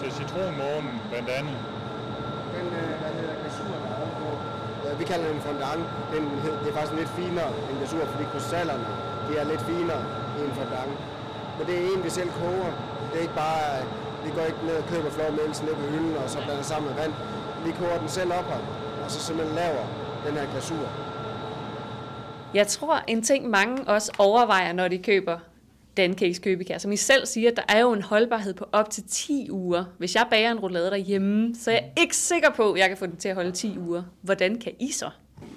til 0.00 0.10
citronmånen, 0.18 0.94
blandt 1.10 1.28
andet. 1.38 1.58
Den, 2.54 2.66
øh, 2.80 2.92
hvad 3.00 3.12
hedder 3.18 3.34
glasur, 3.40 3.76
der 3.84 3.94
er 4.04 4.10
på. 4.20 4.98
Vi 4.98 5.04
kalder 5.04 5.32
den 5.32 5.40
fondant. 5.40 5.84
Den, 6.12 6.22
det 6.62 6.68
er 6.70 6.76
faktisk 6.78 6.96
lidt 7.00 7.12
finere 7.20 7.50
end 7.68 7.76
glasur, 7.78 8.04
fordi 8.12 8.24
krystallerne 8.32 9.07
de 9.28 9.32
er 9.40 9.44
lidt 9.52 9.62
finere 9.70 10.02
i 10.38 10.40
en 10.48 10.54
fondant. 10.58 10.94
Men 11.56 11.66
det 11.68 11.74
er 11.78 11.82
en, 11.92 12.04
vi 12.04 12.10
selv 12.10 12.30
koger. 12.40 12.72
Det 13.10 13.16
er 13.18 13.22
ikke 13.26 13.34
bare, 13.46 13.62
vi 14.24 14.30
går 14.36 14.44
ikke 14.50 14.62
ned 14.68 14.76
og 14.82 14.86
køber 14.92 15.10
flormelsen 15.10 15.66
ned 15.66 15.74
på 15.74 15.86
hylden, 15.92 16.16
og 16.22 16.30
så 16.30 16.38
blander 16.44 16.62
sammen 16.62 16.86
med 16.90 16.96
vand. 17.02 17.12
Vi 17.66 17.70
koger 17.80 17.98
den 17.98 18.08
selv 18.08 18.30
op 18.38 18.44
her, 18.52 18.60
og 19.04 19.10
så 19.10 19.20
simpelthen 19.20 19.56
laver 19.56 19.84
den 20.26 20.34
her 20.38 20.46
glasur. 20.52 20.88
Jeg 22.54 22.66
tror, 22.66 23.02
en 23.06 23.22
ting 23.22 23.50
mange 23.50 23.84
også 23.84 24.12
overvejer, 24.18 24.72
når 24.72 24.88
de 24.88 24.98
køber 24.98 25.38
Dancakes 25.96 26.38
købekær, 26.38 26.78
som 26.78 26.92
I 26.92 26.96
selv 26.96 27.26
siger, 27.26 27.50
der 27.50 27.62
er 27.68 27.80
jo 27.80 27.92
en 27.92 28.02
holdbarhed 28.02 28.54
på 28.54 28.64
op 28.72 28.90
til 28.90 29.02
10 29.08 29.50
uger. 29.50 29.84
Hvis 29.98 30.14
jeg 30.14 30.26
bager 30.30 30.50
en 30.50 30.58
roulade 30.58 30.90
derhjemme, 30.90 31.54
så 31.54 31.70
er 31.70 31.74
jeg 31.74 31.92
ikke 31.96 32.16
sikker 32.16 32.50
på, 32.50 32.72
at 32.72 32.80
jeg 32.80 32.88
kan 32.88 32.96
få 32.96 33.06
den 33.06 33.16
til 33.16 33.28
at 33.28 33.34
holde 33.34 33.52
10 33.52 33.78
uger. 33.78 34.02
Hvordan 34.22 34.60
kan 34.60 34.72
I 34.80 34.92
så? 34.92 35.10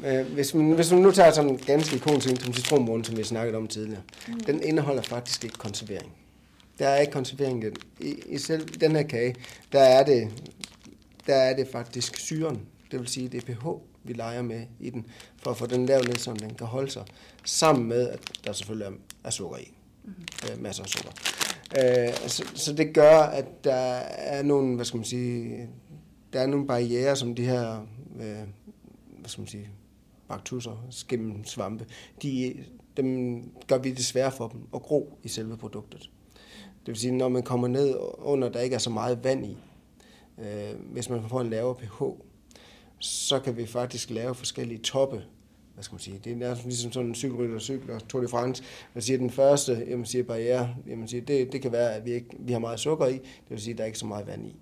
Øh, 0.05 0.33
hvis 0.33 0.53
man, 0.53 0.71
hvis 0.71 0.91
man 0.91 1.01
nu 1.01 1.11
tager 1.11 1.31
sådan 1.31 1.49
en 1.49 1.57
ganske 1.57 1.95
ikonisk 1.95 2.43
som 2.43 2.53
citronmåne, 2.53 3.05
som 3.05 3.17
vi 3.17 3.23
snakkede 3.23 3.57
om 3.57 3.67
tidligere, 3.67 4.01
mm. 4.27 4.39
den 4.39 4.63
indeholder 4.63 5.01
faktisk 5.01 5.43
ikke 5.43 5.57
konservering. 5.57 6.11
Der 6.79 6.87
er 6.87 6.99
ikke 6.99 7.13
konservering 7.13 7.63
i 7.63 7.65
den. 7.65 7.75
I, 7.99 8.15
i 8.25 8.37
selv 8.37 8.67
den 8.67 8.95
her 8.95 9.03
kage, 9.03 9.35
der 9.71 9.79
er 9.79 10.03
det, 10.03 10.29
der 11.27 11.35
er 11.35 11.55
det 11.55 11.67
faktisk 11.71 12.17
syren. 12.17 12.61
Det 12.91 12.99
vil 12.99 13.07
sige, 13.07 13.27
det 13.27 13.49
er 13.49 13.53
pH, 13.53 13.67
vi 14.03 14.13
leger 14.13 14.41
med 14.41 14.61
i 14.79 14.89
den, 14.89 15.05
for 15.43 15.51
at 15.51 15.57
få 15.57 15.65
den 15.65 15.85
lavet 15.85 16.07
ned, 16.07 16.15
så 16.15 16.33
den 16.33 16.55
kan 16.55 16.67
holde 16.67 16.91
sig, 16.91 17.03
sammen 17.43 17.87
med, 17.87 18.09
at 18.09 18.19
der 18.45 18.53
selvfølgelig 18.53 18.87
er, 18.87 18.91
er 19.23 19.29
sukker 19.29 19.57
i. 19.57 19.73
Mm-hmm. 20.03 20.51
Øh, 20.51 20.61
masser 20.61 20.83
af 20.83 20.89
sukker. 20.89 21.11
Øh, 21.79 22.29
så, 22.29 22.43
så 22.55 22.73
det 22.73 22.93
gør, 22.93 23.19
at 23.19 23.45
der 23.63 23.73
er 23.73 24.43
nogle, 24.43 24.75
hvad 24.75 24.85
skal 24.85 24.97
man 24.97 25.05
sige, 25.05 25.67
der 26.33 26.39
er 26.39 26.47
nogle 26.47 26.67
barriere, 26.67 27.15
som 27.15 27.35
de 27.35 27.45
her, 27.45 27.87
øh, 28.19 28.35
hvad 29.19 29.29
skal 29.29 29.41
man 29.41 29.47
sige, 29.47 29.69
baktusser, 30.31 30.87
skimmel, 30.89 31.45
svampe, 31.45 31.85
de, 32.21 32.55
dem 32.97 33.43
gør 33.67 33.77
vi 33.77 33.91
det 33.91 34.05
svære 34.05 34.31
for 34.31 34.47
dem 34.47 34.61
at 34.75 34.81
gro 34.81 35.17
i 35.23 35.27
selve 35.27 35.57
produktet. 35.57 36.09
Det 36.79 36.87
vil 36.87 36.95
sige, 36.95 37.11
når 37.11 37.29
man 37.29 37.43
kommer 37.43 37.67
ned 37.67 37.95
under, 38.17 38.49
der 38.49 38.59
ikke 38.59 38.73
er 38.73 38.79
så 38.79 38.89
meget 38.89 39.23
vand 39.23 39.45
i, 39.45 39.57
øh, 40.37 40.79
hvis 40.91 41.09
man 41.09 41.29
får 41.29 41.41
en 41.41 41.49
lavere 41.49 41.75
pH, 41.75 42.03
så 42.99 43.39
kan 43.39 43.57
vi 43.57 43.65
faktisk 43.65 44.09
lave 44.09 44.35
forskellige 44.35 44.79
toppe. 44.79 45.23
Hvad 45.73 45.83
skal 45.83 45.93
man 45.93 45.99
sige? 45.99 46.21
Det 46.23 46.43
er 46.43 46.55
ligesom 46.63 46.91
sådan 46.91 47.09
en 47.09 47.15
cykelrytter 47.15 47.59
cykler, 47.59 47.99
Tour 47.99 48.21
de 48.21 48.27
France. 48.27 48.63
Man 48.93 49.01
siger, 49.01 49.17
den 49.17 49.29
første 49.29 49.85
jamen, 49.89 50.05
siger, 50.05 50.23
barriere, 50.23 50.75
jamen, 50.87 51.07
siger, 51.07 51.21
det, 51.21 51.51
det 51.51 51.61
kan 51.61 51.71
være, 51.71 51.93
at 51.93 52.05
vi, 52.05 52.11
ikke, 52.11 52.27
vi 52.39 52.51
har 52.51 52.59
meget 52.59 52.79
sukker 52.79 53.07
i. 53.07 53.13
Det 53.13 53.49
vil 53.49 53.61
sige, 53.61 53.71
at 53.71 53.77
der 53.77 53.83
er 53.83 53.87
ikke 53.87 53.99
så 53.99 54.05
meget 54.05 54.27
vand 54.27 54.47
i. 54.47 54.55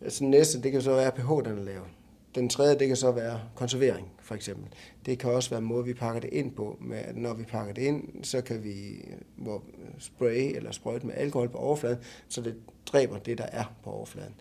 Altså, 0.00 0.18
så 0.18 0.24
næste, 0.24 0.62
det 0.62 0.72
kan 0.72 0.82
så 0.82 0.94
være 0.94 1.12
pH, 1.12 1.48
den 1.50 1.58
er 1.58 1.64
lavet. 1.64 1.88
Den 2.34 2.48
tredje, 2.48 2.78
det 2.78 2.86
kan 2.86 2.96
så 2.96 3.10
være 3.10 3.40
konservering, 3.54 4.12
for 4.20 4.34
eksempel. 4.34 4.66
Det 5.06 5.18
kan 5.18 5.30
også 5.30 5.50
være 5.50 5.58
en 5.58 5.66
måde, 5.66 5.84
vi 5.84 5.94
pakker 5.94 6.20
det 6.20 6.30
ind 6.32 6.52
på. 6.52 6.76
Med, 6.80 6.98
at 6.98 7.16
når 7.16 7.34
vi 7.34 7.44
pakker 7.44 7.74
det 7.74 7.82
ind, 7.82 8.24
så 8.24 8.40
kan 8.40 8.64
vi 8.64 9.04
hvor 9.36 9.62
spray 9.98 10.56
eller 10.56 10.72
sprøjte 10.72 11.06
med 11.06 11.14
alkohol 11.16 11.48
på 11.48 11.58
overfladen, 11.58 11.98
så 12.28 12.40
det 12.40 12.54
dræber 12.86 13.18
det, 13.18 13.38
der 13.38 13.46
er 13.52 13.64
på 13.84 13.90
overfladen. 13.90 14.34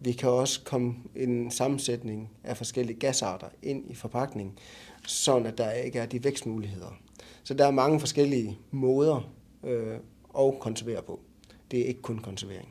Vi 0.00 0.12
kan 0.12 0.28
også 0.28 0.60
komme 0.64 0.94
en 1.16 1.50
sammensætning 1.50 2.30
af 2.44 2.56
forskellige 2.56 2.98
gasarter 2.98 3.48
ind 3.62 3.90
i 3.90 3.94
forpakningen, 3.94 4.58
sådan 5.06 5.46
at 5.46 5.58
der 5.58 5.70
ikke 5.70 5.98
er 5.98 6.06
de 6.06 6.24
vækstmuligheder. 6.24 6.98
Så 7.44 7.54
der 7.54 7.66
er 7.66 7.70
mange 7.70 8.00
forskellige 8.00 8.58
måder 8.70 9.32
øh, 9.64 9.96
at 10.38 10.58
konservere 10.60 11.02
på. 11.02 11.20
Det 11.70 11.80
er 11.80 11.84
ikke 11.84 12.02
kun 12.02 12.18
konservering. 12.18 12.68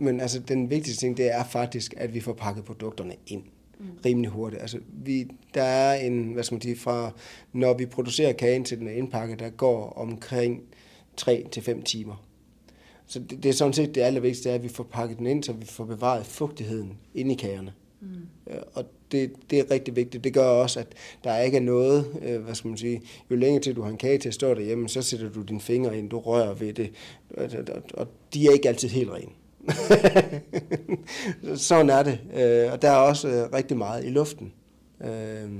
Men 0.00 0.20
altså, 0.20 0.38
den 0.38 0.70
vigtigste 0.70 1.00
ting, 1.00 1.16
det 1.16 1.34
er 1.34 1.44
faktisk, 1.44 1.94
at 1.96 2.14
vi 2.14 2.20
får 2.20 2.32
pakket 2.32 2.64
produkterne 2.64 3.14
ind 3.26 3.42
rimelig 4.04 4.30
hurtigt. 4.30 4.62
Altså, 4.62 4.78
vi, 5.04 5.26
der 5.54 5.62
er 5.62 5.94
en, 5.94 6.32
hvad 6.32 6.44
skal 6.44 6.54
man 6.54 6.62
sige, 6.62 6.76
fra 6.76 7.10
når 7.52 7.74
vi 7.74 7.86
producerer 7.86 8.32
kagen 8.32 8.64
til 8.64 8.78
den 8.78 8.88
er 8.88 8.92
indpakket, 8.92 9.38
der 9.38 9.50
går 9.50 9.90
omkring 9.90 10.62
3 11.16 11.46
til 11.52 11.62
5 11.62 11.82
timer. 11.82 12.24
Så 13.06 13.18
det, 13.18 13.42
det 13.42 13.48
er 13.48 13.52
sådan 13.52 13.72
set 13.72 13.94
det 13.94 14.00
allervigtigste, 14.00 14.48
det 14.48 14.50
er, 14.50 14.58
at 14.58 14.62
vi 14.62 14.68
får 14.68 14.84
pakket 14.84 15.18
den 15.18 15.26
ind, 15.26 15.44
så 15.44 15.52
vi 15.52 15.66
får 15.66 15.84
bevaret 15.84 16.26
fugtigheden 16.26 16.98
inde 17.14 17.32
i 17.32 17.36
kagerne. 17.36 17.72
Mm. 18.00 18.08
Og 18.74 18.84
det, 19.12 19.32
det 19.50 19.58
er 19.58 19.70
rigtig 19.70 19.96
vigtigt. 19.96 20.24
Det 20.24 20.34
gør 20.34 20.44
også, 20.44 20.80
at 20.80 20.86
der 21.24 21.38
ikke 21.38 21.56
er 21.56 21.62
noget, 21.62 22.20
øh, 22.22 22.42
hvad 22.42 22.54
skal 22.54 22.68
man 22.68 22.76
sige, 22.76 23.02
jo 23.30 23.36
længere 23.36 23.62
til 23.62 23.76
du 23.76 23.82
har 23.82 23.90
en 23.90 23.96
kage 23.96 24.18
til 24.18 24.28
at 24.28 24.34
stå 24.34 24.54
derhjemme, 24.54 24.88
så 24.88 25.02
sætter 25.02 25.30
du 25.30 25.42
dine 25.42 25.60
fingre 25.60 25.98
ind, 25.98 26.10
du 26.10 26.18
rører 26.18 26.54
ved 26.54 26.72
det, 26.72 26.90
og 27.94 28.08
de 28.34 28.46
er 28.46 28.50
ikke 28.52 28.68
altid 28.68 28.88
helt 28.88 29.10
rene. 29.10 29.32
Sådan 31.56 31.90
er 31.90 32.02
det. 32.02 32.18
Øh, 32.34 32.72
og 32.72 32.82
der 32.82 32.90
er 32.90 32.96
også 32.96 33.28
øh, 33.28 33.52
rigtig 33.52 33.76
meget 33.76 34.04
i 34.04 34.08
luften, 34.08 34.52
øh, 35.04 35.50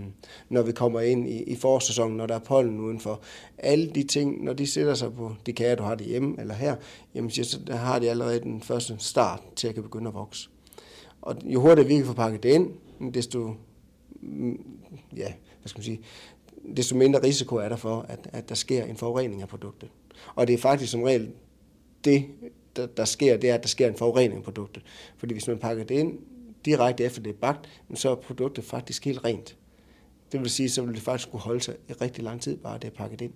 når 0.49 0.62
vi 0.62 0.73
kommer 0.73 1.00
ind 1.00 1.28
i, 1.28 1.42
i 1.42 1.57
forårssæsonen, 1.57 2.16
når 2.16 2.26
der 2.26 2.35
er 2.35 2.38
pollen 2.38 2.80
udenfor. 2.80 3.21
Alle 3.59 3.90
de 3.90 4.02
ting, 4.02 4.45
når 4.45 4.52
de 4.52 4.66
sætter 4.66 4.95
sig 4.95 5.14
på 5.14 5.35
de 5.47 5.52
kager, 5.52 5.75
du 5.75 5.83
har 5.83 5.95
det 5.95 6.07
hjemme 6.07 6.37
eller 6.40 6.54
her, 6.54 6.76
jamen, 7.14 7.30
så 7.30 7.61
der 7.66 7.76
har 7.76 7.99
de 7.99 8.11
allerede 8.11 8.40
den 8.40 8.62
første 8.62 8.97
start 8.99 9.42
til 9.57 9.69
at 9.69 9.75
kan 9.75 9.83
begynde 9.83 10.09
at 10.09 10.14
vokse. 10.14 10.49
Og 11.23 11.37
jo 11.45 11.61
hurtigere 11.61 11.88
vi 11.88 11.97
kan 11.97 12.07
få 12.07 12.12
pakket 12.12 12.42
det 12.42 12.49
ind, 12.49 12.71
desto, 13.14 13.54
mm, 14.21 14.64
ja, 15.16 15.33
hvad 15.61 15.69
skal 15.69 15.78
man 15.78 15.85
sige, 15.85 16.00
desto 16.76 16.97
mindre 16.97 17.23
risiko 17.23 17.57
er 17.57 17.69
der 17.69 17.76
for, 17.76 18.07
at, 18.09 18.28
at 18.33 18.49
der 18.49 18.54
sker 18.54 18.85
en 18.85 18.97
forurening 18.97 19.42
af 19.42 19.49
produktet. 19.49 19.88
Og 20.35 20.47
det 20.47 20.54
er 20.54 20.59
faktisk 20.59 20.92
som 20.92 21.02
regel 21.02 21.30
det, 22.04 22.26
der, 22.76 22.86
der 22.86 23.04
sker, 23.04 23.36
det 23.36 23.50
er, 23.50 23.54
at 23.54 23.62
der 23.62 23.68
sker 23.68 23.88
en 23.88 23.94
forurening 23.94 24.38
af 24.38 24.44
produktet. 24.44 24.82
Fordi 25.16 25.34
hvis 25.34 25.48
man 25.48 25.58
pakker 25.58 25.84
det 25.84 25.94
ind 25.94 26.18
direkte 26.64 27.04
efter 27.04 27.22
det 27.22 27.30
er 27.30 27.38
bagt, 27.40 27.68
så 27.94 28.10
er 28.10 28.14
produktet 28.14 28.64
faktisk 28.64 29.04
helt 29.04 29.24
rent. 29.24 29.56
Det 30.32 30.40
vil 30.40 30.50
sige, 30.50 30.70
så 30.70 30.82
vil 30.82 30.94
det 30.94 31.02
faktisk 31.02 31.30
kunne 31.30 31.40
holde 31.40 31.60
sig 31.60 31.76
i 31.88 31.92
rigtig 31.92 32.24
lang 32.24 32.40
tid, 32.40 32.56
bare 32.56 32.78
det 32.78 32.84
er 32.84 32.90
pakket 32.90 33.20
ind. 33.20 33.32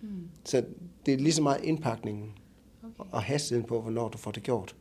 Mm. 0.00 0.28
Så 0.44 0.64
det 1.06 1.14
er 1.14 1.18
lige 1.18 1.32
så 1.32 1.42
meget 1.42 1.64
indpakningen 1.64 2.32
okay. 2.98 3.10
og 3.12 3.22
hastigheden 3.22 3.68
på, 3.68 3.80
hvornår 3.80 4.08
du 4.08 4.18
får 4.18 4.30
det 4.30 4.42
gjort. 4.42 4.74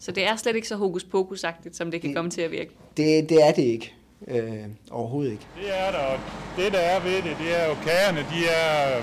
Så 0.00 0.12
det 0.12 0.26
er 0.26 0.36
slet 0.36 0.56
ikke 0.56 0.68
så 0.68 0.76
hokus 0.76 1.04
pokus 1.04 1.44
som 1.72 1.90
det 1.90 2.00
kan 2.00 2.08
det, 2.08 2.16
komme 2.16 2.30
til 2.30 2.40
at 2.40 2.50
virke? 2.50 2.70
Det, 2.96 3.28
det 3.28 3.48
er 3.48 3.52
det 3.52 3.62
ikke. 3.62 3.94
Øh, 4.28 4.64
overhovedet 4.90 5.32
ikke. 5.32 5.46
Det 5.60 5.78
er 5.78 5.90
der, 5.90 5.98
og 5.98 6.18
det 6.56 6.72
der 6.72 6.78
er 6.78 7.02
ved 7.02 7.16
det, 7.16 7.36
det 7.42 7.60
er 7.60 7.68
jo 7.68 7.74
kagerne, 7.74 8.18
de 8.18 8.46
er 8.46 9.02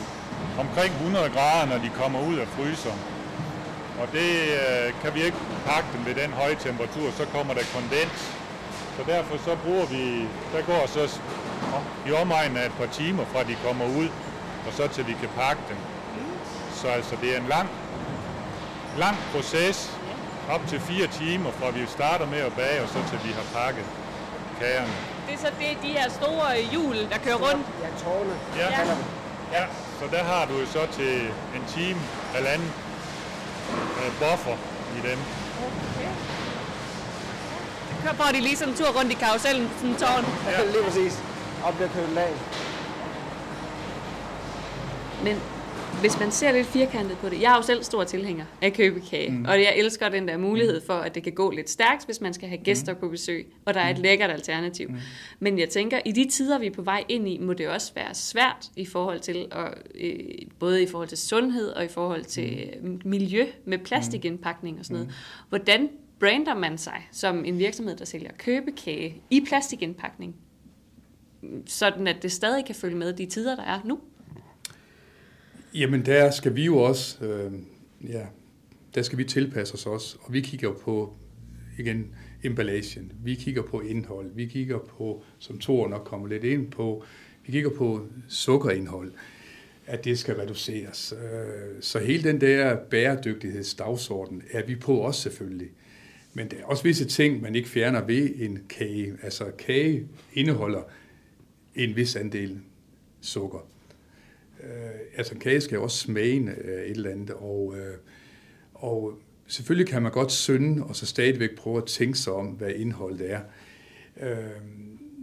omkring 0.59 0.93
100 0.93 1.29
grader, 1.29 1.65
når 1.69 1.83
de 1.85 1.89
kommer 1.95 2.29
ud 2.29 2.37
af 2.37 2.47
fryseren. 2.47 3.12
Og 4.03 4.09
det 4.11 4.31
øh, 4.61 4.93
kan 5.01 5.11
vi 5.15 5.21
ikke 5.23 5.37
pakke 5.65 5.87
dem 5.93 6.05
ved 6.05 6.15
den 6.23 6.31
høje 6.33 6.55
temperatur, 6.55 7.11
så 7.19 7.25
kommer 7.35 7.53
der 7.53 7.63
kondens. 7.75 8.19
Så 8.95 9.01
derfor 9.07 9.37
så 9.37 9.55
bruger 9.65 9.85
vi, 9.85 10.03
der 10.53 10.61
går 10.71 10.83
så 10.87 11.19
i 12.07 12.11
omegnen 12.11 12.57
af 12.57 12.65
et 12.65 12.75
par 12.79 12.85
timer 12.85 13.25
fra 13.25 13.43
de 13.43 13.55
kommer 13.65 13.85
ud, 13.85 14.09
og 14.67 14.71
så 14.73 14.87
til 14.87 15.07
vi 15.07 15.13
kan 15.13 15.29
pakke 15.37 15.61
dem. 15.69 15.77
Så 16.73 16.87
altså 16.87 17.15
det 17.21 17.35
er 17.35 17.39
en 17.39 17.47
lang, 17.47 17.69
lang 18.97 19.17
proces, 19.33 19.99
op 20.49 20.61
til 20.67 20.79
fire 20.79 21.07
timer, 21.07 21.51
fra 21.51 21.69
vi 21.69 21.85
starter 21.87 22.25
med 22.25 22.41
at 22.49 22.53
bage, 22.53 22.81
og 22.83 22.89
så 22.89 22.99
til 23.09 23.19
vi 23.23 23.31
har 23.39 23.45
pakket 23.59 23.85
kagerne. 24.59 24.93
Det 25.27 25.33
er 25.33 25.37
så 25.37 25.51
det, 25.59 25.77
de 25.83 25.87
her 25.87 26.09
store 26.09 26.49
hjul, 26.71 26.95
der 27.11 27.17
kører 27.25 27.35
rundt? 27.35 27.67
Ja, 27.83 27.89
tårne. 28.03 28.33
Ja. 28.57 28.69
ja. 29.57 29.65
Så 29.99 30.05
der 30.11 30.23
har 30.23 30.45
du 30.45 30.53
jo 30.59 30.65
så 30.65 30.87
til 30.97 31.21
en 31.57 31.65
time, 31.75 31.99
halvanden, 32.33 32.73
øh, 34.01 34.11
buffer 34.19 34.57
i 34.97 35.09
dem. 35.09 35.19
Okay. 37.99 38.15
får 38.17 38.31
de 38.33 38.39
lige 38.41 38.57
sådan 38.57 38.73
en 38.73 38.79
tur 38.79 38.87
rundt 38.99 39.11
i 39.11 39.15
karusellen, 39.15 39.69
sådan 39.77 39.89
en 39.89 39.95
tårn. 39.95 40.25
Ja. 40.51 40.65
lige 40.65 40.83
præcis. 40.83 41.13
Op 41.63 41.79
der 41.79 41.87
køben 41.87 42.17
af. 42.17 42.33
Men 45.23 45.41
hvis 45.99 46.19
man 46.19 46.31
ser 46.31 46.51
lidt 46.51 46.67
firkantet 46.67 47.17
på 47.17 47.29
det, 47.29 47.41
jeg 47.41 47.51
er 47.51 47.55
jo 47.55 47.61
selv 47.61 47.83
stor 47.83 48.03
tilhænger 48.03 48.45
af 48.61 48.73
købekage, 48.73 49.31
mm. 49.31 49.45
og 49.45 49.51
jeg 49.51 49.73
elsker 49.77 50.09
den 50.09 50.27
der 50.27 50.37
mulighed 50.37 50.81
for, 50.85 50.93
at 50.93 51.15
det 51.15 51.23
kan 51.23 51.33
gå 51.33 51.51
lidt 51.51 51.69
stærkt, 51.69 52.05
hvis 52.05 52.21
man 52.21 52.33
skal 52.33 52.49
have 52.49 52.63
gæster 52.63 52.93
mm. 52.93 52.99
på 52.99 53.09
besøg, 53.09 53.53
og 53.65 53.73
der 53.73 53.79
er 53.79 53.89
et 53.89 53.97
lækkert 53.97 54.29
alternativ. 54.29 54.89
Mm. 54.89 54.95
Men 55.39 55.59
jeg 55.59 55.69
tænker, 55.69 55.99
i 56.05 56.11
de 56.11 56.29
tider, 56.29 56.59
vi 56.59 56.65
er 56.65 56.71
på 56.71 56.81
vej 56.81 57.03
ind 57.09 57.27
i, 57.27 57.37
må 57.37 57.53
det 57.53 57.67
også 57.67 57.93
være 57.95 58.13
svært 58.13 58.69
i 58.75 58.85
forhold 58.85 59.19
til, 59.19 59.47
at, 59.51 59.73
øh, 59.95 60.19
både 60.59 60.83
i 60.83 60.87
forhold 60.87 61.09
til 61.09 61.17
sundhed 61.17 61.69
og 61.69 61.85
i 61.85 61.87
forhold 61.87 62.23
til 62.23 62.69
mm. 62.81 63.01
miljø 63.05 63.45
med 63.65 63.77
plastikindpakning 63.77 64.79
og 64.79 64.85
sådan 64.85 64.95
noget. 64.95 65.13
Hvordan 65.49 65.89
brander 66.19 66.53
man 66.55 66.77
sig 66.77 67.07
som 67.11 67.45
en 67.45 67.59
virksomhed, 67.59 67.95
der 67.95 68.05
sælger 68.05 68.31
købekage 68.37 69.21
i 69.29 69.45
plastikindpakning, 69.47 70.35
sådan 71.65 72.07
at 72.07 72.23
det 72.23 72.31
stadig 72.31 72.65
kan 72.65 72.75
følge 72.75 72.95
med 72.95 73.13
de 73.13 73.25
tider, 73.25 73.55
der 73.55 73.63
er 73.63 73.79
nu? 73.85 73.99
Jamen 75.75 76.05
der 76.05 76.31
skal 76.31 76.55
vi 76.55 76.65
jo 76.65 76.77
også, 76.77 77.25
øh, 77.25 77.51
ja, 78.09 78.25
der 78.95 79.01
skal 79.01 79.17
vi 79.17 79.23
tilpasse 79.23 79.73
os 79.73 79.85
også, 79.85 80.17
og 80.21 80.33
vi 80.33 80.41
kigger 80.41 80.73
på, 80.73 81.13
igen, 81.79 82.15
emballagen, 82.43 83.11
vi 83.23 83.35
kigger 83.35 83.61
på 83.61 83.81
indhold, 83.81 84.31
vi 84.35 84.45
kigger 84.45 84.79
på, 84.79 85.23
som 85.39 85.59
Thor 85.59 85.87
nok 85.87 86.03
kommer 86.05 86.27
lidt 86.27 86.43
ind 86.43 86.71
på, 86.71 87.03
vi 87.45 87.51
kigger 87.51 87.69
på 87.69 88.07
sukkerindhold, 88.27 89.11
at 89.85 90.05
det 90.05 90.19
skal 90.19 90.35
reduceres. 90.35 91.13
Øh, 91.23 91.81
så 91.81 91.99
hele 91.99 92.23
den 92.23 92.41
der 92.41 92.75
bæredygtighedsdagsorden 92.75 94.41
er 94.51 94.65
vi 94.65 94.75
på 94.75 94.95
også 94.95 95.21
selvfølgelig. 95.21 95.69
Men 96.33 96.51
der 96.51 96.57
er 96.57 96.65
også 96.65 96.83
visse 96.83 97.05
ting, 97.05 97.41
man 97.41 97.55
ikke 97.55 97.69
fjerner 97.69 98.05
ved 98.05 98.29
en 98.35 98.59
kage. 98.69 99.13
Altså 99.23 99.51
kage 99.57 100.07
indeholder 100.33 100.81
en 101.75 101.95
vis 101.95 102.15
andel 102.15 102.59
sukker 103.21 103.72
øh, 104.63 104.99
altså 105.17 105.33
en 105.33 105.39
kage 105.39 105.61
skal 105.61 105.75
jo 105.75 105.83
også 105.83 105.97
smage 105.97 106.39
øh, 106.39 106.83
et 106.83 106.91
eller 106.91 107.09
andet, 107.09 107.29
og, 107.29 107.75
øh, 107.77 107.97
og 108.73 109.19
selvfølgelig 109.47 109.87
kan 109.87 110.01
man 110.01 110.11
godt 110.11 110.31
synde, 110.31 110.83
og 110.83 110.95
så 110.95 111.05
stadigvæk 111.05 111.55
prøve 111.57 111.77
at 111.77 111.85
tænke 111.85 112.17
sig 112.17 112.33
om, 112.33 112.47
hvad 112.47 112.69
indholdet 112.69 113.31
er. 113.31 113.41
Øh, 114.21 114.37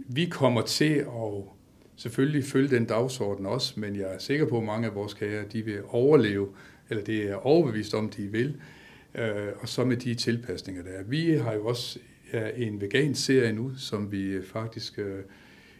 vi 0.07 0.25
kommer 0.25 0.61
til 0.61 0.93
at 0.93 1.43
selvfølgelig 1.95 2.43
følge 2.43 2.69
den 2.69 2.85
dagsorden 2.85 3.45
også, 3.45 3.79
men 3.79 3.95
jeg 3.95 4.13
er 4.13 4.17
sikker 4.17 4.45
på, 4.45 4.57
at 4.57 4.63
mange 4.63 4.87
af 4.87 4.95
vores 4.95 5.13
kager, 5.13 5.43
de 5.43 5.65
vil 5.65 5.79
overleve, 5.87 6.47
eller 6.89 7.03
det 7.03 7.29
er 7.29 7.35
overbevist 7.35 7.93
om, 7.93 8.09
de 8.09 8.27
vil, 8.27 8.55
øh, 9.15 9.47
og 9.59 9.69
så 9.69 9.85
med 9.85 9.97
de 9.97 10.15
tilpasninger, 10.15 10.83
der 10.83 10.91
er. 10.91 11.03
Vi 11.03 11.31
har 11.31 11.53
jo 11.53 11.65
også 11.65 11.99
ja, 12.33 12.49
en 12.55 12.81
vegan-serie 12.81 13.53
nu, 13.53 13.71
som 13.77 14.11
vi 14.11 14.41
faktisk 14.41 14.99
øh, 14.99 15.19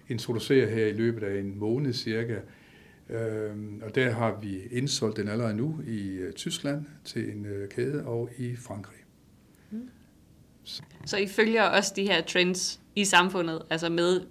introducerer 0.09 0.69
her 0.69 0.85
i 0.85 0.93
løbet 0.93 1.23
af 1.23 1.39
en 1.39 1.59
måned 1.59 1.93
cirka, 1.93 2.33
Øh, 2.33 2.60
og 3.81 3.95
der 3.95 4.11
har 4.11 4.39
vi 4.41 4.61
indsolgt 4.71 5.17
den 5.17 5.27
allerede 5.27 5.53
nu 5.53 5.79
i 5.87 6.07
øh, 6.07 6.33
Tyskland 6.33 6.85
til 7.05 7.31
en 7.31 7.45
øh, 7.45 7.69
kæde 7.69 8.05
og 8.05 8.29
i 8.37 8.55
Frankrig. 8.55 8.97
Mm. 9.71 9.89
Så. 10.63 10.83
så 11.05 11.17
I 11.17 11.27
følger 11.27 11.63
også 11.63 11.93
de 11.95 12.03
her 12.03 12.21
trends 12.21 12.79
i 12.95 13.05
samfundet, 13.05 13.61
altså 13.69 13.89
med 13.89 14.21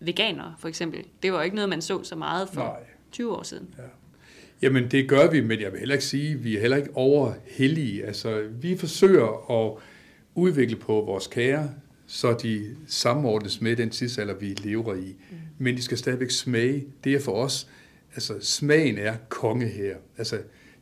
veganere 0.00 0.54
for 0.58 0.68
eksempel. 0.68 1.04
Det 1.22 1.32
var 1.32 1.42
ikke 1.42 1.56
noget, 1.56 1.68
man 1.68 1.82
så 1.82 2.02
så 2.02 2.16
meget 2.16 2.48
for 2.48 2.60
Nej. 2.60 2.80
20 3.12 3.36
år 3.36 3.42
siden. 3.42 3.74
Ja. 3.78 3.82
Jamen 4.62 4.90
det 4.90 5.08
gør 5.08 5.30
vi, 5.30 5.40
men 5.40 5.60
jeg 5.60 5.72
vil 5.72 5.78
heller 5.78 5.94
ikke 5.94 6.04
sige, 6.04 6.32
at 6.32 6.44
vi 6.44 6.56
er 6.56 6.60
heller 6.60 6.76
ikke 6.76 6.96
overhellige. 6.96 8.04
Altså 8.04 8.48
vi 8.60 8.76
forsøger 8.76 9.50
at 9.50 9.82
udvikle 10.34 10.76
på 10.76 10.92
vores 10.92 11.26
kære, 11.26 11.70
så 12.06 12.36
de 12.42 12.76
samordnes 12.86 13.60
med 13.60 13.76
den 13.76 13.90
tidsalder, 13.90 14.34
vi 14.34 14.46
lever 14.46 14.94
i. 14.94 15.16
Mm. 15.30 15.36
Men 15.58 15.76
de 15.76 15.82
skal 15.82 15.98
stadigvæk 15.98 16.30
smage. 16.30 16.84
Det 17.04 17.14
er 17.14 17.20
for 17.20 17.32
os 17.32 17.68
altså 18.14 18.34
smagen 18.40 18.98
er 18.98 19.16
konge 19.28 19.66
her. 19.66 19.96
Altså, 20.18 20.38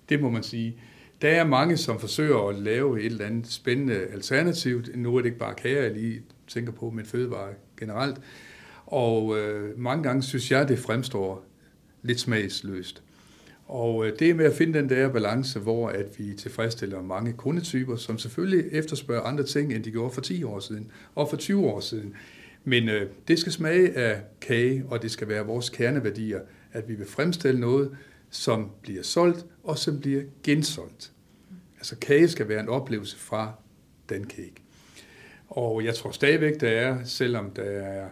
det 0.09 0.21
må 0.21 0.31
man 0.31 0.43
sige. 0.43 0.77
Der 1.23 1.29
er 1.29 1.47
mange, 1.47 1.77
som 1.77 2.01
forsøger 2.01 2.49
at 2.49 2.55
lave 2.55 3.01
et 3.01 3.07
eller 3.07 3.27
andet 3.27 3.47
spændende 3.47 3.95
alternativ. 3.95 4.83
Nu 4.95 5.17
er 5.17 5.21
det 5.21 5.27
ikke 5.27 5.39
bare 5.39 5.55
kager, 5.55 5.83
jeg 5.83 5.93
lige 5.93 6.23
tænker 6.47 6.73
på, 6.73 6.91
men 6.91 7.05
fødevare 7.05 7.49
generelt. 7.81 8.17
Og 8.87 9.39
øh, 9.39 9.79
mange 9.79 10.03
gange 10.03 10.23
synes 10.23 10.51
jeg, 10.51 10.69
det 10.69 10.79
fremstår 10.79 11.45
lidt 12.03 12.21
smagsløst. 12.21 13.03
Og 13.67 14.07
øh, 14.07 14.13
det 14.19 14.31
er 14.31 14.35
med 14.35 14.45
at 14.45 14.53
finde 14.55 14.79
den 14.79 14.89
der 14.89 15.09
balance, 15.09 15.59
hvor 15.59 15.89
at 15.89 16.19
vi 16.19 16.35
tilfredsstiller 16.35 17.03
mange 17.03 17.33
kundetyper, 17.33 17.97
som 17.97 18.19
selvfølgelig 18.19 18.65
efterspørger 18.73 19.23
andre 19.23 19.45
ting, 19.45 19.73
end 19.73 19.85
de 19.85 19.91
gjorde 19.91 20.15
for 20.15 20.21
10 20.21 20.43
år 20.45 20.61
siden 20.61 20.91
og 21.15 21.31
for 21.31 21.37
20 21.37 21.67
år 21.67 21.81
siden. 21.81 22.15
Men 22.65 22.89
øh, 22.89 23.11
det 23.29 23.39
skal 23.39 23.53
smage 23.53 23.97
af 23.97 24.21
kage, 24.41 24.85
og 24.91 25.03
det 25.03 25.11
skal 25.11 25.29
være 25.29 25.47
vores 25.47 25.71
kerneværdier, 25.71 26.41
at 26.73 26.89
vi 26.89 26.95
vil 26.95 27.07
fremstille 27.07 27.61
noget, 27.61 27.97
som 28.31 28.71
bliver 28.83 29.03
solgt 29.03 29.47
og 29.65 29.79
som 29.79 30.01
bliver 30.01 30.23
gensolgt. 30.43 31.13
Altså 31.77 31.97
kage 31.97 32.29
skal 32.29 32.49
være 32.49 32.61
en 32.61 32.69
oplevelse 32.69 33.17
fra 33.17 33.53
den 34.09 34.25
cake. 34.25 34.55
Og 35.49 35.85
jeg 35.85 35.95
tror 35.95 36.11
stadigvæk, 36.11 36.61
der 36.61 36.69
er, 36.69 37.05
selvom 37.05 37.51
der 37.51 37.63
er 37.63 38.09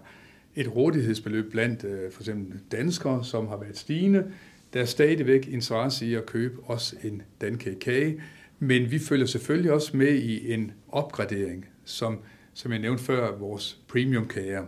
et 0.55 0.77
rådighedsbeløb 0.77 1.51
blandt 1.51 1.85
øh, 1.85 2.13
for 2.13 2.23
eksempel 2.23 2.61
danskere, 2.73 3.25
som 3.25 3.49
har 3.49 3.57
været 3.57 3.79
stigende, 3.79 4.33
der 4.73 4.81
er 4.81 4.85
stadigvæk 4.85 5.49
interesse 5.49 6.07
i 6.07 6.15
at 6.15 6.27
købe 6.27 6.61
også 6.63 6.97
en 7.03 7.23
dankage 7.41 7.77
kage, 7.81 8.23
men 8.59 8.91
vi 8.91 8.99
følger 8.99 9.27
selvfølgelig 9.27 9.73
også 9.73 9.97
med 9.97 10.13
i 10.15 10.53
en 10.53 10.73
opgradering, 10.89 11.67
som, 11.85 12.19
som 12.55 12.73
jeg 12.73 12.81
nævnte 12.81 13.05
før, 13.05 13.37
vores 13.37 13.81
premium 13.89 14.29
kager. 14.29 14.65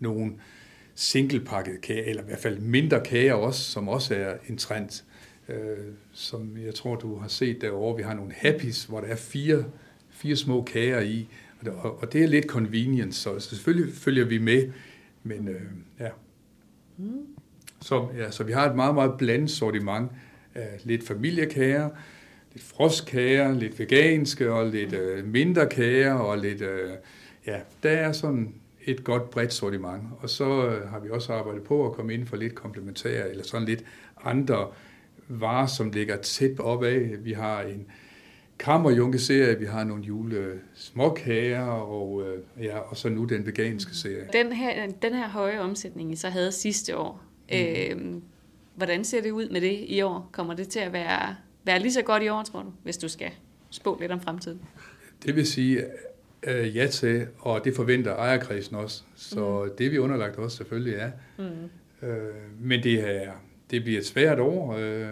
Nogle 0.00 0.32
singlepakket 0.94 1.80
kage, 1.80 2.04
eller 2.04 2.22
i 2.22 2.26
hvert 2.26 2.38
fald 2.38 2.58
mindre 2.58 3.00
kager 3.04 3.34
også, 3.34 3.62
som 3.62 3.88
også 3.88 4.14
er 4.14 4.34
en 4.48 4.56
trend, 4.56 5.02
øh, 5.48 5.78
som 6.12 6.56
jeg 6.64 6.74
tror, 6.74 6.96
du 6.96 7.16
har 7.16 7.28
set 7.28 7.60
derovre. 7.60 7.96
Vi 7.96 8.02
har 8.02 8.14
nogle 8.14 8.32
happys, 8.32 8.84
hvor 8.84 9.00
der 9.00 9.06
er 9.06 9.16
fire, 9.16 9.64
fire 10.10 10.36
små 10.36 10.62
kager 10.62 11.00
i, 11.00 11.28
og 11.60 11.64
det, 11.66 11.74
og 11.74 12.12
det 12.12 12.22
er 12.22 12.28
lidt 12.28 12.46
convenience, 12.46 13.20
så 13.20 13.40
selvfølgelig 13.40 13.94
følger 13.94 14.24
vi 14.24 14.38
med, 14.38 14.72
men 15.22 15.48
øh, 15.48 15.60
ja. 16.00 16.08
Mm. 16.96 17.26
Så, 17.80 18.08
ja. 18.18 18.30
Så 18.30 18.44
vi 18.44 18.52
har 18.52 18.70
et 18.70 18.76
meget, 18.76 18.94
meget 18.94 19.12
blandet 19.18 19.50
sortiment 19.50 20.10
af 20.54 20.80
lidt 20.84 21.06
familiekager, 21.06 21.90
lidt 22.52 22.64
frostkager, 22.64 23.52
lidt 23.52 23.78
veganske 23.78 24.52
og 24.52 24.66
lidt 24.66 24.92
øh, 24.92 25.26
mindre 25.26 25.68
kager 25.68 26.14
og 26.14 26.38
lidt, 26.38 26.60
øh, 26.60 26.90
ja, 27.46 27.60
der 27.82 27.90
er 27.90 28.12
sådan 28.12 28.54
et 28.84 29.04
godt 29.04 29.30
bredt 29.30 29.52
sortiment. 29.52 30.02
Og 30.20 30.30
så 30.30 30.66
øh, 30.66 30.88
har 30.88 31.00
vi 31.00 31.10
også 31.10 31.32
arbejdet 31.32 31.62
på 31.62 31.86
at 31.86 31.92
komme 31.92 32.14
ind 32.14 32.26
for 32.26 32.36
lidt 32.36 32.54
komplementære, 32.54 33.30
eller 33.30 33.44
sådan 33.44 33.68
lidt 33.68 33.84
andre 34.24 34.68
varer, 35.28 35.66
som 35.66 35.90
ligger 35.90 36.16
tæt 36.16 36.60
op 36.60 36.84
af. 36.84 37.10
Vi 37.24 37.32
har 37.32 37.62
en 37.62 37.86
kammerjunke-serie, 38.58 39.58
vi 39.58 39.64
har 39.64 39.84
nogle 39.84 40.04
jule 40.04 40.60
småkager, 40.74 41.66
og, 41.66 42.22
øh, 42.26 42.64
ja, 42.64 42.78
og 42.78 42.96
så 42.96 43.08
nu 43.08 43.24
den 43.24 43.46
veganske 43.46 43.96
serie. 43.96 44.28
Den 44.32 44.52
her, 44.52 44.90
den 45.02 45.14
her 45.14 45.28
høje 45.28 45.60
omsætning, 45.60 46.12
I 46.12 46.16
så 46.16 46.28
havde 46.28 46.52
sidste 46.52 46.96
år, 46.96 47.22
mm. 47.50 47.56
øh, 47.56 48.22
hvordan 48.74 49.04
ser 49.04 49.22
det 49.22 49.30
ud 49.30 49.48
med 49.48 49.60
det 49.60 49.84
i 49.86 50.02
år? 50.02 50.28
Kommer 50.32 50.54
det 50.54 50.68
til 50.68 50.80
at 50.80 50.92
være, 50.92 51.36
være 51.64 51.78
lige 51.78 51.92
så 51.92 52.02
godt 52.02 52.22
i 52.22 52.28
år, 52.28 52.42
tror 52.42 52.62
du, 52.62 52.72
hvis 52.82 52.96
du 52.96 53.08
skal 53.08 53.30
spå 53.70 53.98
lidt 54.00 54.12
om 54.12 54.20
fremtiden? 54.20 54.60
Det 55.26 55.36
vil 55.36 55.46
sige, 55.46 55.84
øh, 56.46 56.76
ja 56.76 56.86
til, 56.86 57.26
og 57.38 57.64
det 57.64 57.76
forventer 57.76 58.16
ejerkredsen 58.16 58.76
også. 58.76 59.02
Så 59.16 59.64
mm. 59.64 59.76
det 59.78 59.92
vi 59.92 59.98
underlagt 59.98 60.36
også 60.36 60.56
selvfølgelig 60.56 60.94
er. 60.94 61.10
Mm. 61.38 62.08
Øh, 62.08 62.34
men 62.60 62.82
det, 62.82 63.24
er, 63.24 63.32
det 63.70 63.84
bliver 63.84 63.98
et 63.98 64.06
svært 64.06 64.38
år. 64.38 64.76
Øh, 64.78 65.08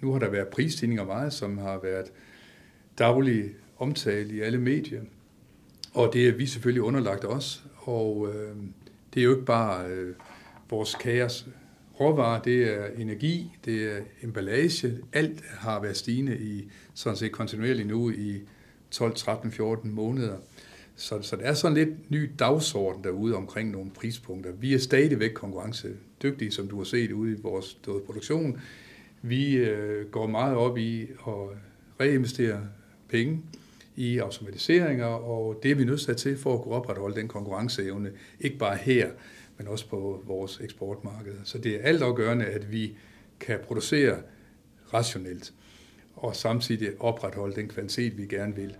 nu 0.00 0.12
har 0.12 0.18
der 0.18 0.30
været 0.30 0.48
prisstigninger 0.48 1.04
meget, 1.04 1.32
som 1.32 1.58
har 1.58 1.80
været 1.82 2.12
daglig 2.98 3.44
omtalt 3.78 4.32
i 4.32 4.40
alle 4.40 4.58
medier. 4.58 5.02
Og 5.94 6.10
det 6.12 6.28
er 6.28 6.32
vi 6.32 6.46
selvfølgelig 6.46 6.82
underlagt 6.82 7.24
også. 7.24 7.60
Og 7.76 8.28
øh, 8.34 8.56
det 9.14 9.20
er 9.20 9.24
jo 9.24 9.30
ikke 9.30 9.46
bare 9.46 9.86
øh, 9.86 10.14
vores 10.70 10.94
kaos 10.94 11.46
råvarer, 12.00 12.42
det 12.42 12.74
er 12.74 12.86
energi, 12.96 13.52
det 13.64 13.84
er 13.84 14.00
emballage. 14.22 14.98
Alt 15.12 15.44
har 15.58 15.82
været 15.82 15.96
stigende 15.96 16.38
i 16.38 16.70
sådan 16.94 17.16
set 17.16 17.32
kontinuerligt 17.32 17.88
nu 17.88 18.10
i 18.10 18.42
12, 18.94 19.14
13, 19.14 19.52
14 19.52 19.90
måneder. 19.90 20.36
Så, 20.96 21.22
så 21.22 21.36
der 21.36 21.42
er 21.42 21.54
sådan 21.54 21.76
lidt 21.76 22.10
ny 22.10 22.30
dagsorden 22.38 23.04
derude 23.04 23.36
omkring 23.36 23.70
nogle 23.70 23.90
prispunkter. 23.90 24.52
Vi 24.52 24.74
er 24.74 24.78
stadigvæk 24.78 25.30
konkurrencedygtige, 25.30 26.50
som 26.50 26.68
du 26.68 26.76
har 26.76 26.84
set 26.84 27.12
ude 27.12 27.32
i 27.32 27.40
vores 27.42 27.78
produktion. 28.06 28.60
Vi 29.22 29.56
øh, 29.56 30.10
går 30.10 30.26
meget 30.26 30.56
op 30.56 30.78
i 30.78 31.02
at 31.02 31.34
reinvestere 32.00 32.60
penge 33.08 33.42
i 33.96 34.18
automatiseringer, 34.18 35.06
og 35.06 35.60
det 35.62 35.70
er 35.70 35.74
vi 35.74 35.84
nødt 35.84 36.18
til 36.18 36.38
for 36.38 36.54
at 36.54 36.62
kunne 36.62 36.74
opretholde 36.74 37.16
den 37.16 37.28
konkurrenceevne, 37.28 38.12
ikke 38.40 38.58
bare 38.58 38.76
her, 38.76 39.10
men 39.58 39.68
også 39.68 39.88
på 39.88 40.22
vores 40.26 40.60
eksportmarked. 40.60 41.34
Så 41.44 41.58
det 41.58 41.74
er 41.74 41.82
altafgørende, 41.82 42.44
at 42.44 42.72
vi 42.72 42.96
kan 43.40 43.58
producere 43.66 44.16
rationelt, 44.94 45.52
og 46.16 46.36
samtidig 46.36 46.90
opretholde 47.00 47.56
den 47.56 47.68
kvalitet, 47.68 48.18
vi 48.18 48.26
gerne 48.26 48.54
vil. 48.54 48.76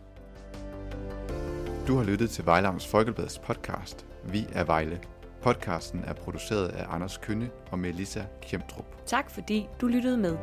Du 1.89 1.97
har 1.97 2.05
lyttet 2.05 2.31
til 2.31 2.47
Vejlams 2.47 2.87
Folkebladets 2.87 3.39
podcast 3.39 4.07
Vi 4.25 4.47
er 4.53 4.65
Vejle. 4.65 5.01
Podcasten 5.43 6.05
er 6.07 6.13
produceret 6.13 6.69
af 6.69 6.87
Anders 6.95 7.17
Kønne 7.17 7.51
og 7.71 7.79
Melissa 7.79 8.23
Kjemtrup. 8.43 9.07
Tak 9.07 9.31
fordi 9.31 9.69
du 9.81 9.87
lyttede 9.87 10.17
med. 10.17 10.37